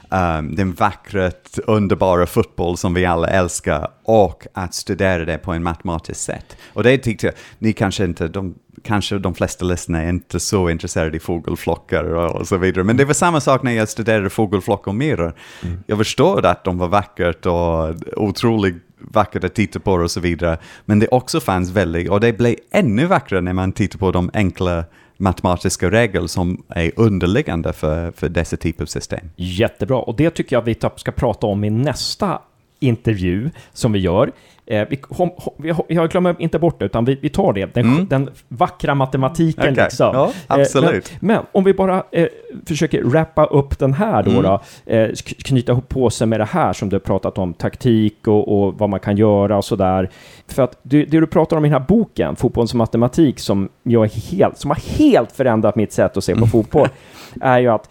um, 0.09 0.55
den 0.55 0.73
vackra, 0.73 1.31
underbara 1.67 2.25
fotboll 2.25 2.77
som 2.77 2.93
vi 2.93 3.05
alla 3.05 3.27
älskar 3.27 3.87
och 4.03 4.47
att 4.53 4.73
studera 4.73 5.25
det 5.25 5.37
på 5.37 5.51
en 5.51 5.63
matematisk 5.63 6.19
sätt. 6.19 6.57
Och 6.73 6.83
det 6.83 6.97
tyckte 6.97 7.25
jag, 7.25 7.35
ni 7.59 7.73
kanske 7.73 8.05
inte, 8.05 8.27
de, 8.27 8.55
kanske 8.83 9.19
de 9.19 9.35
flesta 9.35 9.65
lyssnare 9.65 10.03
är 10.03 10.09
inte 10.09 10.39
så 10.39 10.69
intresserade 10.69 11.17
i 11.17 11.19
fågelflockar 11.19 12.03
och, 12.03 12.35
och 12.35 12.47
så 12.47 12.57
vidare, 12.57 12.83
men 12.83 12.97
det 12.97 13.05
var 13.05 13.13
samma 13.13 13.41
sak 13.41 13.63
när 13.63 13.71
jag 13.71 13.89
studerade 13.89 14.29
fågelflockar 14.29 14.91
och 14.91 14.95
myror. 14.95 15.33
Mm. 15.63 15.83
Jag 15.87 15.97
förstod 15.97 16.45
att 16.45 16.63
de 16.63 16.77
var 16.77 16.87
vackert 16.87 17.45
och 17.45 17.95
otroligt 18.15 18.83
vackert 18.99 19.43
att 19.43 19.55
titta 19.55 19.79
på 19.79 19.91
och 19.91 20.11
så 20.11 20.19
vidare. 20.19 20.57
Men 20.85 20.99
det 20.99 21.07
också 21.07 21.39
fanns 21.39 21.71
väldigt, 21.71 22.09
och 22.09 22.19
det 22.19 22.33
blev 22.33 22.55
ännu 22.71 23.05
vackrare 23.05 23.41
när 23.41 23.53
man 23.53 23.71
tittar 23.71 23.99
på 23.99 24.11
de 24.11 24.31
enkla 24.33 24.83
matematiska 25.17 25.91
regler 25.91 26.27
som 26.27 26.63
är 26.67 26.91
underliggande 26.95 27.73
för, 27.73 28.11
för 28.11 28.29
dessa 28.29 28.57
typer 28.57 28.83
av 28.83 28.85
system. 28.85 29.29
Jättebra, 29.35 29.97
och 29.97 30.15
det 30.15 30.29
tycker 30.29 30.55
jag 30.55 30.61
vi 30.61 30.75
ska 30.95 31.11
prata 31.11 31.47
om 31.47 31.63
i 31.63 31.69
nästa 31.69 32.39
intervju 32.79 33.49
som 33.73 33.91
vi 33.91 33.99
gör. 33.99 34.31
Eh, 34.69 34.87
vi, 34.89 34.99
hom, 35.09 35.29
vi, 35.57 35.73
jag 35.87 36.09
glömmer 36.09 36.35
inte 36.39 36.59
bort 36.59 36.79
det, 36.79 36.85
utan 36.85 37.05
vi, 37.05 37.19
vi 37.21 37.29
tar 37.29 37.53
det. 37.53 37.73
Den, 37.73 37.85
mm. 37.85 38.07
den 38.07 38.29
vackra 38.47 38.95
matematiken. 38.95 39.73
Okay. 39.73 39.83
Liksom. 39.83 40.09
Ja, 40.13 40.31
absolut. 40.47 41.09
Eh, 41.09 41.17
men, 41.19 41.35
men, 41.35 41.45
om 41.51 41.63
vi 41.63 41.73
bara 41.73 42.03
eh, 42.11 42.27
försöker 42.65 43.03
wrappa 43.03 43.45
upp 43.45 43.79
den 43.79 43.93
här 43.93 44.23
då, 44.23 44.31
mm. 44.31 44.43
då 44.43 44.61
eh, 44.85 45.09
knyta 45.43 45.71
ihop 45.71 45.89
på 45.89 46.09
sig 46.09 46.27
med 46.27 46.39
det 46.39 46.45
här 46.45 46.73
som 46.73 46.89
du 46.89 46.95
har 46.95 46.99
pratat 46.99 47.37
om, 47.37 47.53
taktik 47.53 48.27
och, 48.27 48.65
och 48.65 48.73
vad 48.79 48.89
man 48.89 48.99
kan 48.99 49.17
göra 49.17 49.57
och 49.57 49.65
sådär. 49.65 50.09
För 50.47 50.63
att 50.63 50.79
det, 50.83 51.05
det, 51.05 51.19
du 51.19 51.27
pratar 51.27 51.57
om 51.57 51.65
i 51.65 51.69
den 51.69 51.81
här 51.81 51.87
boken, 51.87 52.35
Fotbollens 52.35 52.73
matematik, 52.73 53.39
som, 53.39 53.69
jag 53.83 54.07
helt, 54.07 54.57
som 54.57 54.69
har 54.69 54.97
helt 54.97 55.31
förändrat 55.31 55.75
mitt 55.75 55.91
sätt 55.91 56.17
att 56.17 56.23
se 56.23 56.33
på 56.33 56.37
mm. 56.37 56.49
fotboll, 56.49 56.87
är 57.41 57.59
ju 57.59 57.67
att, 57.67 57.89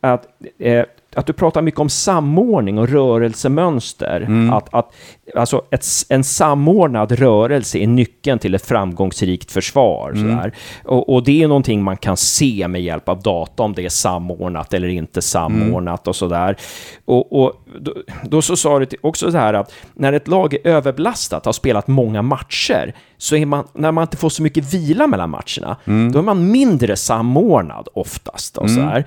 att 0.00 0.26
eh, 0.58 0.84
att 1.16 1.26
du 1.26 1.32
pratar 1.32 1.62
mycket 1.62 1.80
om 1.80 1.88
samordning 1.88 2.78
och 2.78 2.88
rörelsemönster. 2.88 4.20
Mm. 4.20 4.52
Att, 4.52 4.74
att, 4.74 4.94
alltså 5.36 5.62
ett, 5.70 5.84
en 6.08 6.24
samordnad 6.24 7.12
rörelse 7.12 7.78
är 7.78 7.86
nyckeln 7.86 8.38
till 8.38 8.54
ett 8.54 8.66
framgångsrikt 8.66 9.52
försvar. 9.52 10.10
Mm. 10.10 10.50
Och, 10.84 11.14
och, 11.14 11.24
det 11.24 11.42
är 11.42 11.48
någonting 11.48 11.82
man 11.82 11.96
kan 11.96 12.16
se 12.16 12.68
med 12.68 12.82
hjälp 12.82 13.08
av 13.08 13.22
data, 13.22 13.62
om 13.62 13.72
det 13.72 13.84
är 13.84 13.88
samordnat 13.88 14.74
eller 14.74 14.88
inte 14.88 15.22
samordnat 15.22 16.06
mm. 16.06 16.10
och 16.10 16.16
sådär. 16.16 16.56
Och, 17.04 17.42
och 17.42 17.52
då, 17.80 17.92
då, 18.24 18.42
så 18.42 18.56
sa 18.56 18.78
du 18.78 18.86
också 19.00 19.30
så 19.30 19.38
här 19.38 19.54
att 19.54 19.72
när 19.94 20.12
ett 20.12 20.28
lag 20.28 20.54
är 20.54 20.66
överbelastat, 20.66 21.44
har 21.44 21.52
spelat 21.52 21.88
många 21.88 22.22
matcher, 22.22 22.94
så 23.18 23.36
är 23.36 23.46
man, 23.46 23.64
när 23.72 23.92
man 23.92 24.02
inte 24.02 24.16
får 24.16 24.28
så 24.28 24.42
mycket 24.42 24.74
vila 24.74 25.06
mellan 25.06 25.30
matcherna, 25.30 25.76
mm. 25.84 26.12
då 26.12 26.18
är 26.18 26.22
man 26.22 26.50
mindre 26.50 26.96
samordnad 26.96 27.88
oftast. 27.94 28.58
Och 28.58 28.70
så 28.70 28.80
mm. 28.80 28.88
här 28.88 29.04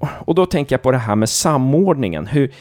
och 0.00 0.34
då 0.34 0.46
tänker 0.46 0.74
jag 0.74 0.82
på 0.82 0.90
det 0.90 0.98
här 0.98 1.16
med 1.16 1.28
samordningen. 1.28 2.26
Hur, 2.26 2.52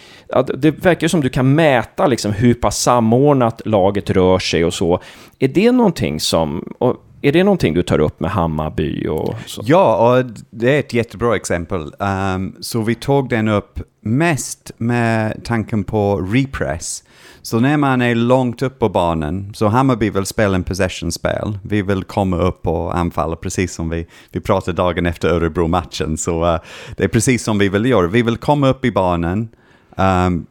det 0.58 0.71
verkar 0.71 1.08
som 1.08 1.21
du 1.21 1.30
kan 1.30 1.56
mäta 1.56 2.08
liksom 2.08 2.32
hur 2.32 2.54
pass 2.54 2.82
samordnat 2.82 3.62
laget 3.65 4.10
rör 4.10 4.39
sig 4.39 4.65
och 4.65 4.74
så. 4.74 5.00
Är 5.39 5.48
det 5.48 5.71
någonting 5.71 6.19
som... 6.19 6.74
är 7.21 7.32
det 7.32 7.43
någonting 7.43 7.74
du 7.74 7.84
tar 7.84 8.00
upp 8.00 8.19
med 8.19 8.32
Hammarby? 8.32 9.08
Och 9.08 9.36
så? 9.45 9.62
Ja, 9.65 10.17
och 10.17 10.26
det 10.50 10.76
är 10.76 10.80
ett 10.80 10.93
jättebra 10.93 11.36
exempel. 11.36 11.91
Um, 12.00 12.56
så 12.60 12.82
vi 12.82 12.95
tog 12.95 13.30
den 13.30 13.48
upp 13.48 13.80
mest 14.02 14.71
med 14.78 15.41
tanken 15.43 15.84
på 15.84 16.21
repress. 16.21 17.04
Så 17.45 17.60
när 17.60 17.77
man 17.77 18.01
är 18.01 18.15
långt 18.15 18.62
upp 18.62 18.79
på 18.79 18.89
banan, 18.89 19.51
så 19.53 19.67
Hammarby 19.67 20.10
vill 20.10 20.25
spela 20.25 20.55
en 20.55 20.63
possession-spel. 20.63 21.60
Vi 21.63 21.81
vill 21.81 22.03
komma 22.03 22.38
upp 22.38 22.67
och 22.67 22.97
anfalla, 22.97 23.36
precis 23.36 23.73
som 23.73 23.89
vi, 23.89 24.08
vi 24.31 24.39
pratade 24.39 24.77
dagen 24.77 25.05
efter 25.05 25.29
Örebro-matchen. 25.29 26.17
Så 26.17 26.45
uh, 26.45 26.60
det 26.97 27.03
är 27.03 27.08
precis 27.08 27.43
som 27.43 27.58
vi 27.58 27.69
vill 27.69 27.86
göra. 27.86 28.08
Vi 28.08 28.21
vill 28.21 28.38
komma 28.38 28.69
upp 28.69 28.86
i 28.86 28.91
banan, 28.91 29.47
um, 29.95 30.45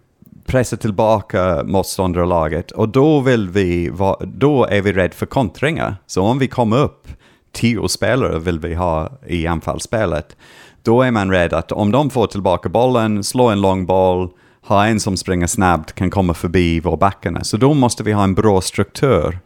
pressa 0.46 0.76
tillbaka 0.76 1.62
motståndarlaget 1.64 2.70
och 2.70 2.88
då, 2.88 3.20
vill 3.20 3.48
vi 3.48 3.88
va, 3.88 4.20
då 4.20 4.64
är 4.64 4.83
vi 4.83 4.92
rädda 4.92 5.14
för 5.14 5.26
kontringar. 5.26 5.96
Så 6.07 6.22
om 6.22 6.38
vi 6.38 6.48
kommer 6.48 6.78
upp, 6.78 7.09
tio 7.52 7.88
spelare 7.88 8.38
vill 8.38 8.61
vi 8.61 8.74
ha 8.74 9.12
i 9.26 9.46
anfallsspelet, 9.46 10.37
då 10.83 11.02
är 11.02 11.11
man 11.11 11.30
rädd 11.30 11.52
att 11.52 11.72
om 11.72 11.90
de 11.90 12.11
får 12.11 12.26
tillbaka 12.26 12.68
bollen, 12.68 13.24
slår 13.24 13.52
en 13.52 13.61
lång 13.61 13.87
boll, 13.87 14.30
ha 14.64 14.87
en 14.87 15.00
som 15.00 15.16
springer 15.16 15.46
snabbt, 15.46 15.92
kan 15.92 16.11
komma 16.11 16.35
förbi 16.35 16.81
vår 16.81 16.96
backarna. 16.96 17.44
Så 17.44 17.57
då 17.57 17.74
måste 17.74 18.03
vi 18.03 18.12
ha 18.12 18.24
en 18.24 18.35
bra 18.35 18.61
struktur 18.61 19.38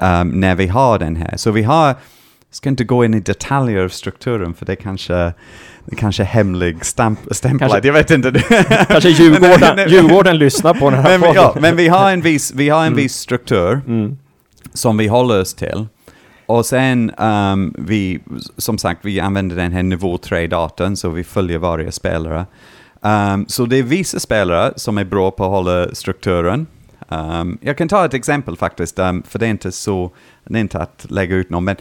um, 0.00 0.28
när 0.28 0.54
vi 0.54 0.66
har 0.66 0.98
den 0.98 1.16
här. 1.16 1.36
Så 1.36 1.50
vi 1.50 1.62
har, 1.62 1.94
ska 2.50 2.68
inte 2.68 2.84
gå 2.84 3.04
in 3.04 3.14
i 3.14 3.20
detaljer 3.20 3.84
av 3.84 3.88
strukturen 3.88 4.54
för 4.54 4.66
det 4.66 4.76
kanske 4.76 5.32
det 5.86 5.96
kanske 5.96 6.22
är 6.22 6.26
hemlig 6.26 6.84
stamp, 6.84 7.18
stämplad, 7.30 7.84
jag 7.84 7.92
vet 7.92 8.10
inte. 8.10 8.32
kanske 8.88 9.08
Djurgården, 9.08 9.90
Djurgården 9.90 10.38
lyssnar 10.38 10.74
på 10.74 10.90
den 10.90 11.00
här 11.00 11.18
men, 11.18 11.34
ja, 11.34 11.56
men 11.60 11.76
vi 11.76 11.88
har 11.88 12.12
en 12.12 12.20
viss, 12.20 12.52
vi 12.54 12.68
har 12.68 12.80
en 12.80 12.86
mm. 12.86 12.96
viss 12.96 13.14
struktur 13.14 13.80
mm. 13.86 14.18
som 14.74 14.96
vi 14.96 15.06
håller 15.06 15.40
oss 15.40 15.54
till. 15.54 15.86
Och 16.46 16.66
sen, 16.66 17.10
um, 17.10 17.74
vi, 17.78 18.20
som 18.56 18.78
sagt, 18.78 19.00
vi 19.04 19.20
använder 19.20 19.56
den 19.56 19.72
här 19.72 19.82
nivå 19.82 20.16
3-datorn, 20.16 20.96
så 20.96 21.08
vi 21.08 21.24
följer 21.24 21.58
varje 21.58 21.92
spelare. 21.92 22.46
Um, 23.04 23.44
så 23.48 23.66
det 23.66 23.78
är 23.78 23.82
vissa 23.82 24.20
spelare 24.20 24.72
som 24.76 24.98
är 24.98 25.04
bra 25.04 25.30
på 25.30 25.44
att 25.44 25.50
hålla 25.50 25.94
strukturen. 25.94 26.66
Um, 27.08 27.58
jag 27.60 27.78
kan 27.78 27.88
ta 27.88 28.04
ett 28.04 28.14
exempel 28.14 28.56
faktiskt, 28.56 28.98
um, 28.98 29.22
för 29.22 29.38
det 29.38 29.46
är 29.46 29.50
inte 29.50 29.72
så, 29.72 30.12
det 30.44 30.58
är 30.58 30.60
inte 30.60 30.78
att 30.78 31.06
lägga 31.08 31.36
ut 31.36 31.50
någon, 31.50 31.64
men 31.64 31.76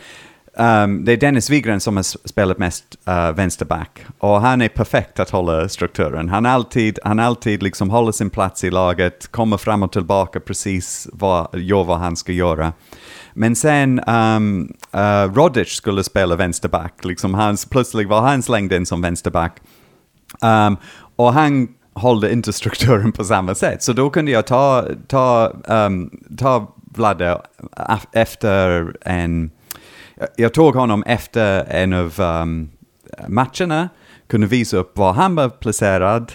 um, 0.58 1.06
det 1.06 1.12
är 1.12 1.18
Dennis 1.18 1.50
Wigren 1.50 1.80
som 1.80 1.96
har 1.96 2.28
spelat 2.28 2.58
mest 2.58 2.84
uh, 3.10 3.32
vänsterback. 3.32 4.06
Och 4.18 4.42
han 4.42 4.62
är 4.62 4.70
perfekt 4.70 5.20
att 5.20 5.30
hålla 5.30 5.70
strukturen. 5.70 6.30
Han 6.30 6.46
alltid, 6.46 7.00
han 7.04 7.20
alltid 7.20 7.64
liksom 7.64 7.90
håller 7.90 8.12
sin 8.12 8.30
plats 8.30 8.64
i 8.64 8.72
laget, 8.72 9.32
kommer 9.32 9.58
fram 9.58 9.84
och 9.84 9.92
tillbaka 9.92 10.40
precis 10.40 11.08
vad, 11.14 11.48
gör 11.54 11.84
vad 11.84 12.00
han 12.00 12.16
ska 12.16 12.32
göra. 12.32 12.74
Men 13.34 13.56
sen 13.56 14.00
um, 14.10 14.74
uh, 14.96 15.34
Rodic 15.34 15.70
skulle 15.70 16.04
spela 16.04 16.36
vänsterback, 16.36 17.06
liksom 17.06 17.34
hans, 17.34 17.66
plötsligt 17.66 18.08
var 18.08 18.22
han 18.22 18.44
slängd 18.44 18.74
in 18.74 18.86
som 18.86 19.02
vänsterback. 19.02 19.58
Um, 20.42 20.78
och 21.24 21.34
han 21.34 21.68
hållde 21.94 22.34
inte 22.34 22.54
strukturen 22.54 23.12
på 23.12 23.24
samma 23.24 23.56
sätt. 23.56 23.84
Så 23.84 23.94
då 23.94 24.10
kunde 24.10 24.32
jag 24.32 24.48
ta, 24.48 24.86
ta, 25.08 25.54
um, 25.68 26.10
ta 26.38 26.76
Vladde 26.96 27.42
efter 28.12 28.94
en... 29.02 29.52
Jag 30.36 30.54
tog 30.54 30.76
honom 30.76 31.04
efter 31.04 31.66
en 31.70 31.94
av 31.94 32.20
um, 32.20 32.70
matcherna, 33.28 33.90
kunde 34.28 34.48
visa 34.48 34.78
upp 34.78 34.98
var 34.98 35.14
han 35.14 35.36
var 35.36 35.50
placerad, 35.50 36.32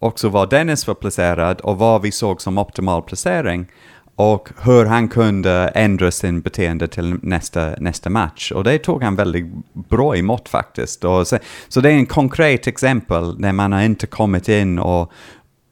också 0.00 0.28
var 0.28 0.46
Dennis 0.46 0.86
var 0.86 0.94
placerad 0.94 1.60
och 1.60 1.78
vad 1.78 2.02
vi 2.02 2.12
såg 2.12 2.42
som 2.42 2.58
optimal 2.58 3.02
placering 3.02 3.66
och 4.16 4.48
hur 4.62 4.84
han 4.84 5.08
kunde 5.08 5.68
ändra 5.74 6.10
sin 6.10 6.40
beteende 6.40 6.88
till 6.88 7.14
nästa, 7.22 7.70
nästa 7.78 8.10
match. 8.10 8.52
Och 8.52 8.64
det 8.64 8.78
tog 8.78 9.02
han 9.02 9.16
väldigt 9.16 9.46
bra 9.72 10.16
emot 10.16 10.48
faktiskt. 10.48 11.04
Och 11.04 11.26
så, 11.26 11.38
så 11.68 11.80
det 11.80 11.90
är 11.90 11.94
en 11.94 12.06
konkret 12.06 12.66
exempel 12.66 13.38
när 13.38 13.52
man 13.52 13.72
har 13.72 13.82
inte 13.82 14.06
kommit 14.06 14.48
in 14.48 14.78
och 14.78 15.12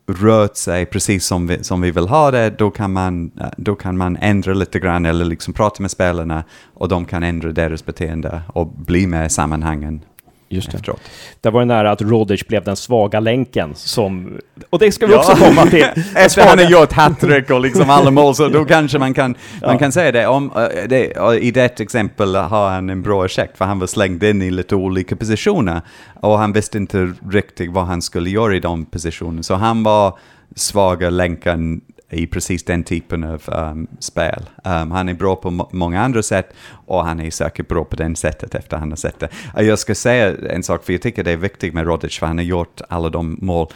rört 0.06 0.56
sig 0.56 0.86
precis 0.86 1.26
som 1.26 1.46
vi, 1.46 1.64
som 1.64 1.80
vi 1.80 1.90
vill 1.90 2.08
ha 2.08 2.30
det, 2.30 2.50
då 2.50 2.70
kan, 2.70 2.92
man, 2.92 3.30
då 3.56 3.74
kan 3.74 3.96
man 3.96 4.16
ändra 4.16 4.54
lite 4.54 4.78
grann 4.78 5.06
eller 5.06 5.24
liksom 5.24 5.54
prata 5.54 5.82
med 5.82 5.90
spelarna 5.90 6.44
och 6.74 6.88
de 6.88 7.04
kan 7.04 7.22
ändra 7.22 7.52
deras 7.52 7.86
beteende 7.86 8.42
och 8.48 8.66
bli 8.66 9.06
med 9.06 9.26
i 9.26 9.30
sammanhangen 9.30 10.00
Just 10.48 10.70
det. 10.70 10.76
efteråt. 10.76 11.00
Det 11.40 11.50
var 11.50 11.60
ju 11.60 11.66
nära 11.66 11.90
att 11.90 12.02
Rodic 12.02 12.46
blev 12.46 12.64
den 12.64 12.76
svaga 12.76 13.20
länken 13.20 13.74
som... 13.74 14.38
Och 14.70 14.78
det 14.78 14.92
ska 14.92 15.06
vi 15.06 15.14
också 15.14 15.36
komma 15.36 15.66
till. 15.66 15.86
Efter 16.16 16.46
han 16.46 16.58
har 16.58 16.70
gjort 16.70 16.92
hattrick 16.92 17.50
och 17.50 17.60
liksom 17.60 17.90
alla 17.90 18.10
mål, 18.10 18.34
så 18.34 18.48
då 18.48 18.64
kanske 18.68 18.98
man 18.98 19.14
kan, 19.14 19.34
man 19.62 19.78
kan 19.78 19.92
säga 19.92 20.12
det. 20.12 20.26
Om, 20.26 20.50
eh, 20.56 20.88
det. 20.88 21.38
I 21.40 21.50
det 21.50 21.80
exempel 21.80 22.34
har 22.34 22.70
han 22.70 22.90
en 22.90 23.02
bra 23.02 23.24
ursäkt, 23.24 23.58
för 23.58 23.64
han 23.64 23.78
var 23.78 23.86
slängd 23.86 24.24
in 24.24 24.42
i 24.42 24.50
lite 24.50 24.76
olika 24.76 25.16
positioner. 25.16 25.80
Och 26.20 26.38
han 26.38 26.52
visste 26.52 26.78
inte 26.78 27.12
riktigt 27.30 27.72
vad 27.72 27.86
han 27.86 28.02
skulle 28.02 28.30
göra 28.30 28.56
i 28.56 28.60
de 28.60 28.84
positionerna. 28.84 29.42
Så 29.42 29.54
han 29.54 29.82
var 29.82 30.18
svaga 30.56 31.10
länken 31.10 31.80
i 32.10 32.26
precis 32.26 32.64
den 32.64 32.84
typen 32.84 33.24
av 33.24 33.42
um, 33.46 33.86
spel. 33.98 34.50
Um, 34.64 34.90
han 34.90 35.08
är 35.08 35.14
bra 35.14 35.36
på 35.36 35.50
må- 35.50 35.70
många 35.72 36.00
andra 36.00 36.22
sätt 36.22 36.54
och 36.86 37.04
han 37.04 37.20
är 37.20 37.30
säkert 37.30 37.68
bra 37.68 37.84
på 37.84 37.96
det 37.96 38.16
sättet 38.16 38.54
efter 38.54 38.76
han 38.76 38.90
har 38.90 38.96
sett 38.96 39.20
det. 39.20 39.28
Uh, 39.58 39.64
jag 39.64 39.78
ska 39.78 39.94
säga 39.94 40.36
en 40.50 40.62
sak, 40.62 40.84
för 40.84 40.92
jag 40.92 41.02
tycker 41.02 41.24
det 41.24 41.30
är 41.30 41.36
viktigt 41.36 41.74
med 41.74 41.86
Rodic, 41.86 42.18
för 42.18 42.26
han 42.26 42.38
har 42.38 42.44
gjort 42.44 42.80
alla 42.88 43.08
de 43.08 43.38
mål. 43.40 43.72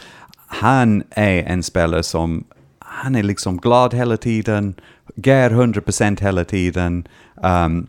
Han 0.47 1.03
är 1.09 1.43
en 1.43 1.63
spelare 1.63 2.03
som, 2.03 2.43
han 2.79 3.15
är 3.15 3.23
liksom 3.23 3.57
glad 3.57 3.93
hela 3.93 4.17
tiden, 4.17 4.75
ger 5.15 5.49
100% 5.49 6.21
hela 6.21 6.43
tiden. 6.43 7.07
Um, 7.43 7.87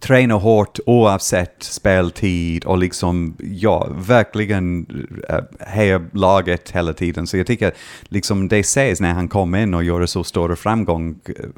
tränar 0.00 0.38
hårt 0.38 0.78
oavsett 0.86 1.62
speltid 1.62 2.64
och 2.64 2.78
liksom, 2.78 3.36
ja, 3.38 3.88
verkligen 3.90 4.86
uh, 5.30 5.66
hejar 5.66 6.02
laget 6.12 6.70
hela 6.70 6.92
tiden. 6.92 7.26
Så 7.26 7.36
jag 7.36 7.46
tycker 7.46 7.72
liksom 8.08 8.48
det 8.48 8.58
ses 8.58 9.00
när 9.00 9.12
han 9.12 9.28
kommer 9.28 9.62
in 9.62 9.74
och 9.74 9.84
gör 9.84 10.06
så 10.06 10.24
stora 10.24 10.56
framgång, 10.56 11.16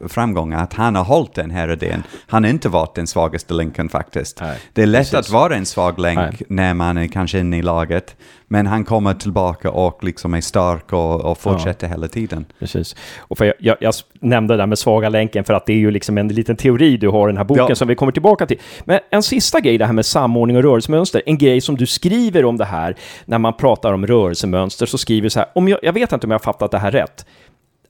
framgångar 0.09 0.63
att 0.63 0.73
han 0.73 0.95
har 0.95 1.05
hållit 1.05 1.35
den 1.35 1.51
här 1.51 1.73
idén. 1.73 2.03
Han 2.27 2.45
har 2.45 2.51
inte 2.51 2.69
varit 2.69 2.95
den 2.95 3.07
svagaste 3.07 3.55
länken 3.55 3.89
faktiskt. 3.89 4.41
Nej, 4.41 4.59
det 4.73 4.83
är 4.83 4.87
lätt 4.87 5.11
precis. 5.11 5.15
att 5.15 5.31
vara 5.31 5.57
en 5.57 5.67
svag 5.67 5.99
länk 5.99 6.19
Nej. 6.19 6.43
när 6.49 6.75
man 6.75 6.99
är 6.99 7.07
kanske 7.07 7.39
inne 7.39 7.59
i 7.59 7.63
laget, 7.63 8.17
men 8.49 8.67
han 8.67 8.85
kommer 8.85 9.15
tillbaka 9.15 9.71
och 9.71 10.05
liksom 10.05 10.35
är 10.35 10.41
stark 10.41 10.93
och, 10.93 11.21
och 11.21 11.39
fortsätter 11.39 11.89
hela 11.89 12.09
tiden. 12.09 12.45
Precis. 12.59 12.97
Och 13.19 13.39
för 13.39 13.45
jag, 13.45 13.55
jag, 13.59 13.77
jag 13.81 13.95
nämnde 14.21 14.55
det 14.55 14.59
där 14.59 14.67
med 14.67 14.79
svaga 14.79 15.09
länken 15.09 15.45
för 15.45 15.55
att 15.55 15.67
det 15.67 15.73
är 15.73 15.77
ju 15.77 15.91
liksom 15.91 16.19
en 16.19 16.29
liten 16.29 16.57
teori 16.57 16.97
du 16.97 17.09
har 17.09 17.29
i 17.29 17.33
den 17.33 17.37
här 17.37 17.45
boken 17.45 17.67
Ja. 17.69 17.75
som 17.75 17.89
vi 17.89 17.95
kommer 17.95 18.13
tillbaka 18.13 18.28
till. 18.37 18.61
Men 18.85 19.01
en 19.11 19.23
sista 19.23 19.61
grej, 19.61 19.79
det 19.79 19.87
här 19.87 19.93
med 19.93 20.07
samordning 20.07 20.57
och 20.57 20.63
rörelsemönster. 20.63 21.23
En 21.27 21.39
grej 21.39 21.61
som 21.61 21.77
du 21.77 21.87
skriver 21.87 22.45
om 22.45 22.57
det 22.57 22.65
här 22.65 22.97
när 23.25 23.39
man 23.39 23.57
pratar 23.57 23.93
om 23.93 24.07
rörelsemönster 24.07 24.87
så 24.87 24.99
skriver 24.99 25.23
du 25.23 25.31
så 25.31 25.39
här, 25.39 25.49
om 25.55 25.69
jag, 25.69 25.79
jag 25.83 25.93
vet 25.93 26.13
inte 26.13 26.27
om 26.27 26.31
jag 26.31 26.39
har 26.39 26.45
fattat 26.45 26.71
det 26.71 26.79
här 26.79 26.91
rätt. 26.91 27.27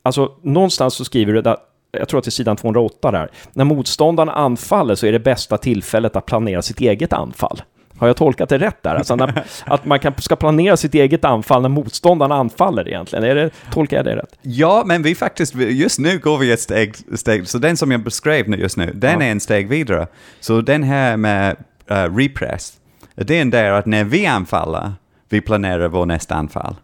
Alltså 0.02 0.32
någonstans 0.42 0.94
så 0.94 1.04
skriver 1.04 1.32
du, 1.32 1.42
där, 1.42 1.56
jag 1.90 2.08
tror 2.08 2.18
att 2.18 2.24
det 2.24 2.28
är 2.28 2.30
sidan 2.30 2.56
208 2.56 3.10
där, 3.10 3.30
när 3.52 3.64
motståndaren 3.64 4.28
anfaller 4.28 4.94
så 4.94 5.06
är 5.06 5.12
det 5.12 5.18
bästa 5.18 5.58
tillfället 5.58 6.16
att 6.16 6.26
planera 6.26 6.62
sitt 6.62 6.80
eget 6.80 7.12
anfall. 7.12 7.62
Har 7.98 8.06
jag 8.06 8.16
tolkat 8.16 8.48
det 8.48 8.58
rätt 8.58 8.82
där? 8.82 8.94
Alltså 8.94 9.16
när, 9.16 9.44
att 9.66 9.84
man 9.84 9.98
kan, 9.98 10.14
ska 10.18 10.36
planera 10.36 10.76
sitt 10.76 10.94
eget 10.94 11.24
anfall 11.24 11.62
när 11.62 11.68
motståndaren 11.68 12.32
anfaller 12.32 12.88
egentligen. 12.88 13.24
Är 13.24 13.34
det, 13.34 13.50
tolkar 13.72 13.96
jag 13.96 14.06
det 14.06 14.16
rätt? 14.16 14.38
Ja, 14.42 14.82
men 14.86 15.02
vi 15.02 15.14
faktiskt, 15.14 15.54
just 15.54 15.98
nu 15.98 16.18
går 16.18 16.38
vi 16.38 16.52
ett 16.52 16.60
steg, 16.60 16.94
steg 17.18 17.48
så 17.48 17.58
den 17.58 17.76
som 17.76 17.90
jag 17.90 18.02
beskrev 18.02 18.54
just 18.54 18.76
nu, 18.76 18.92
den 18.94 19.20
Ja. 19.20 19.26
är 19.26 19.30
en 19.30 19.40
steg 19.40 19.68
vidare. 19.68 20.06
Så 20.40 20.60
den 20.60 20.82
här 20.82 21.16
med 21.16 21.56
uh, 21.90 22.16
repress, 22.16 22.72
det 23.14 23.40
är 23.40 23.44
där 23.44 23.72
att 23.72 23.86
när 23.86 24.04
vi 24.04 24.26
anfaller, 24.26 24.92
vi 25.28 25.40
planerar 25.40 25.88
vår 25.88 26.06
nästa 26.06 26.34
anfall. 26.34 26.76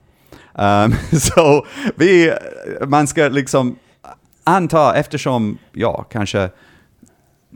Um, 0.54 0.94
så 1.20 1.66
vi, 1.96 2.32
man 2.86 3.06
ska 3.06 3.28
liksom 3.28 3.76
anta, 4.44 4.94
eftersom, 4.96 5.58
ja, 5.72 6.02
kanske 6.02 6.50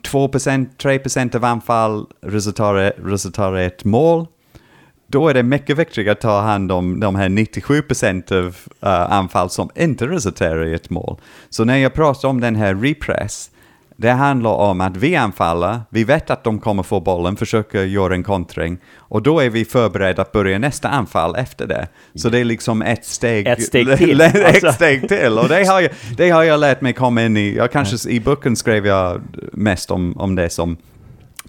2%, 0.02 0.68
3% 0.78 1.36
av 1.36 1.44
anfall 1.44 2.06
resulterar, 2.20 2.92
resulterar 3.04 3.58
i 3.58 3.64
ett 3.64 3.84
mål, 3.84 4.26
då 5.06 5.28
är 5.28 5.34
det 5.34 5.42
mycket 5.42 5.78
viktigare 5.78 6.12
att 6.12 6.20
ta 6.20 6.40
hand 6.40 6.72
om 6.72 7.00
de 7.00 7.14
här 7.14 7.28
97% 7.28 8.32
av 8.32 8.46
uh, 8.46 9.12
anfall 9.12 9.50
som 9.50 9.70
inte 9.74 10.06
resulterar 10.06 10.64
i 10.66 10.74
ett 10.74 10.90
mål. 10.90 11.20
Så 11.50 11.64
när 11.64 11.76
jag 11.76 11.94
pratar 11.94 12.28
om 12.28 12.40
den 12.40 12.56
här 12.56 12.74
repress, 12.74 13.50
det 14.00 14.10
handlar 14.10 14.50
om 14.50 14.80
att 14.80 14.96
vi 14.96 15.16
anfaller, 15.16 15.80
vi 15.90 16.04
vet 16.04 16.30
att 16.30 16.44
de 16.44 16.58
kommer 16.58 16.82
få 16.82 17.00
bollen, 17.00 17.36
försöker 17.36 17.84
göra 17.84 18.14
en 18.14 18.22
kontring, 18.22 18.78
och 18.96 19.22
då 19.22 19.40
är 19.40 19.50
vi 19.50 19.64
förberedda 19.64 20.22
att 20.22 20.32
börja 20.32 20.58
nästa 20.58 20.88
anfall 20.88 21.36
efter 21.36 21.66
det. 21.66 21.88
Så 22.14 22.28
det 22.28 22.38
är 22.38 22.44
liksom 22.44 22.82
ett 22.82 23.04
steg, 23.04 23.46
Ett 23.46 23.62
steg 23.62 23.96
till, 23.98 24.20
ett 24.20 24.46
alltså. 24.46 24.72
steg 24.72 25.08
till. 25.08 25.38
Och 25.38 25.48
det 25.48 25.64
har, 25.64 25.80
jag, 25.80 25.90
det 26.16 26.30
har 26.30 26.42
jag 26.42 26.60
lärt 26.60 26.80
mig 26.80 26.92
komma 26.92 27.22
in 27.22 27.36
i, 27.36 27.56
jag 27.56 27.72
kanske 27.72 28.10
i 28.10 28.20
boken 28.20 28.56
skrev 28.56 28.86
jag 28.86 29.20
mest 29.52 29.90
om, 29.90 30.16
om 30.16 30.34
det 30.34 30.50
som 30.50 30.76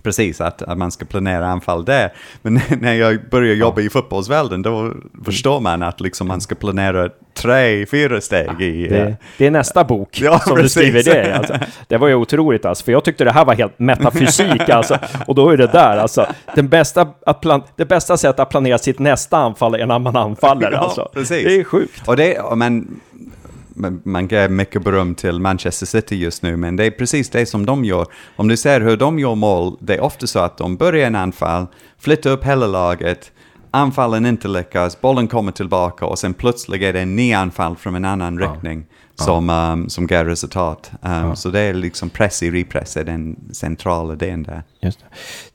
Precis, 0.03 0.41
att, 0.41 0.61
att 0.61 0.77
man 0.77 0.91
ska 0.91 1.05
planera 1.05 1.47
anfall 1.47 1.85
där. 1.85 2.13
Men 2.41 2.53
när 2.79 2.93
jag 2.93 3.29
började 3.31 3.55
jobba 3.59 3.81
i 3.81 3.89
fotbollsvärlden, 3.89 4.61
då 4.61 4.93
förstår 5.25 5.59
man 5.59 5.83
att 5.83 6.01
liksom 6.01 6.27
man 6.27 6.41
ska 6.41 6.55
planera 6.55 7.09
tre, 7.33 7.85
fyra 7.85 8.21
steg 8.21 8.61
i... 8.61 8.83
eh, 8.85 8.89
Det, 8.91 9.15
det 9.37 9.45
är 9.45 9.51
nästa 9.51 9.83
bok 9.83 10.19
Ja, 10.21 10.39
som 10.39 10.55
du 10.55 10.61
precis. 10.61 10.71
skriver 10.81 11.03
det. 11.23 11.37
Alltså. 11.37 11.53
Det 11.87 11.97
var 11.97 12.07
ju 12.07 12.13
otroligt 12.15 12.65
alltså, 12.65 12.83
för 12.85 12.91
jag 12.91 13.03
tyckte 13.03 13.23
det 13.23 13.31
här 13.31 13.45
var 13.45 13.53
helt 13.55 13.79
metafysik 13.79 14.69
alltså. 14.69 14.97
Och 15.27 15.35
då 15.35 15.49
är 15.49 15.57
det 15.57 15.67
där 15.67 15.97
alltså. 15.97 16.25
Den 16.55 16.67
bästa 16.67 17.07
att 17.25 17.41
plan, 17.41 17.61
det 17.75 17.85
bästa 17.85 18.17
sättet 18.17 18.39
att 18.39 18.49
planera 18.49 18.77
sitt 18.77 18.99
nästa 18.99 19.37
anfall 19.37 19.75
är 19.75 19.85
när 19.85 19.99
man 19.99 20.15
anfaller 20.15 20.71
Ja, 20.71 20.77
alltså. 20.77 21.09
precis. 21.13 21.43
Det 21.45 21.55
är 21.59 21.63
sjukt. 21.63 22.07
Och 22.07 22.15
det, 22.17 22.39
och 22.39 22.57
man, 24.03 24.27
ger 24.27 24.49
mycket 24.49 24.83
beröm 24.83 25.15
till 25.15 25.39
Manchester 25.39 25.85
City 25.85 26.15
just 26.15 26.43
nu, 26.43 26.57
men 26.57 26.75
det 26.75 26.85
är 26.85 26.91
precis 26.91 27.29
det 27.29 27.45
som 27.45 27.65
de 27.65 27.85
gör. 27.85 28.05
Om 28.35 28.47
du 28.47 28.57
ser 28.57 28.81
hur 28.81 28.97
de 28.97 29.19
gör 29.19 29.35
mål, 29.35 29.77
det 29.79 29.95
är 29.95 30.01
ofta 30.01 30.27
så 30.27 30.39
att 30.39 30.57
de 30.57 30.75
börjar 30.75 31.07
en 31.07 31.15
anfall, 31.15 31.67
flyttar 31.99 32.29
upp 32.29 32.43
hela 32.43 32.67
laget, 32.67 33.31
anfallen 33.71 34.25
inte 34.25 34.47
lyckas, 34.47 35.01
bollen 35.01 35.27
kommer 35.27 35.51
tillbaka 35.51 36.05
och 36.05 36.19
sen 36.19 36.33
plötsligt 36.33 36.81
är 36.81 36.93
det 36.93 37.01
en 37.01 37.15
ny 37.15 37.33
anfall 37.33 37.75
från 37.75 37.95
en 37.95 38.05
annan 38.05 38.39
riktning 38.39 38.85
som, 39.15 39.49
um, 39.49 39.89
som 39.89 40.07
ger 40.09 40.25
resultat. 40.25 40.91
Um, 41.01 41.35
Så 41.35 41.49
det 41.49 41.59
är 41.59 41.73
liksom 41.73 42.09
press 42.09 42.43
i 42.43 42.51
repress 42.51 42.97
är 42.97 43.03
den 43.03 43.35
centrala 43.53 44.15
delen 44.15 44.43
där. 44.43 44.63
Just 44.81 44.99
det. 44.99 45.05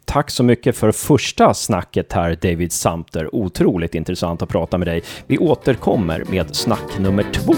Tack 0.05 0.31
så 0.31 0.43
mycket 0.43 0.77
för 0.77 0.93
första 0.93 1.55
snacket 1.55 2.13
här, 2.13 2.39
David 2.43 2.73
Samter. 2.73 3.35
Otroligt 3.35 3.95
intressant 3.95 4.43
att 4.43 4.49
prata 4.49 4.79
med 4.79 4.89
dig. 4.89 5.03
Vi 5.27 5.39
återkommer 5.39 6.25
med 6.31 6.57
snack 6.57 6.99
nummer 6.99 7.25
två. 7.33 7.55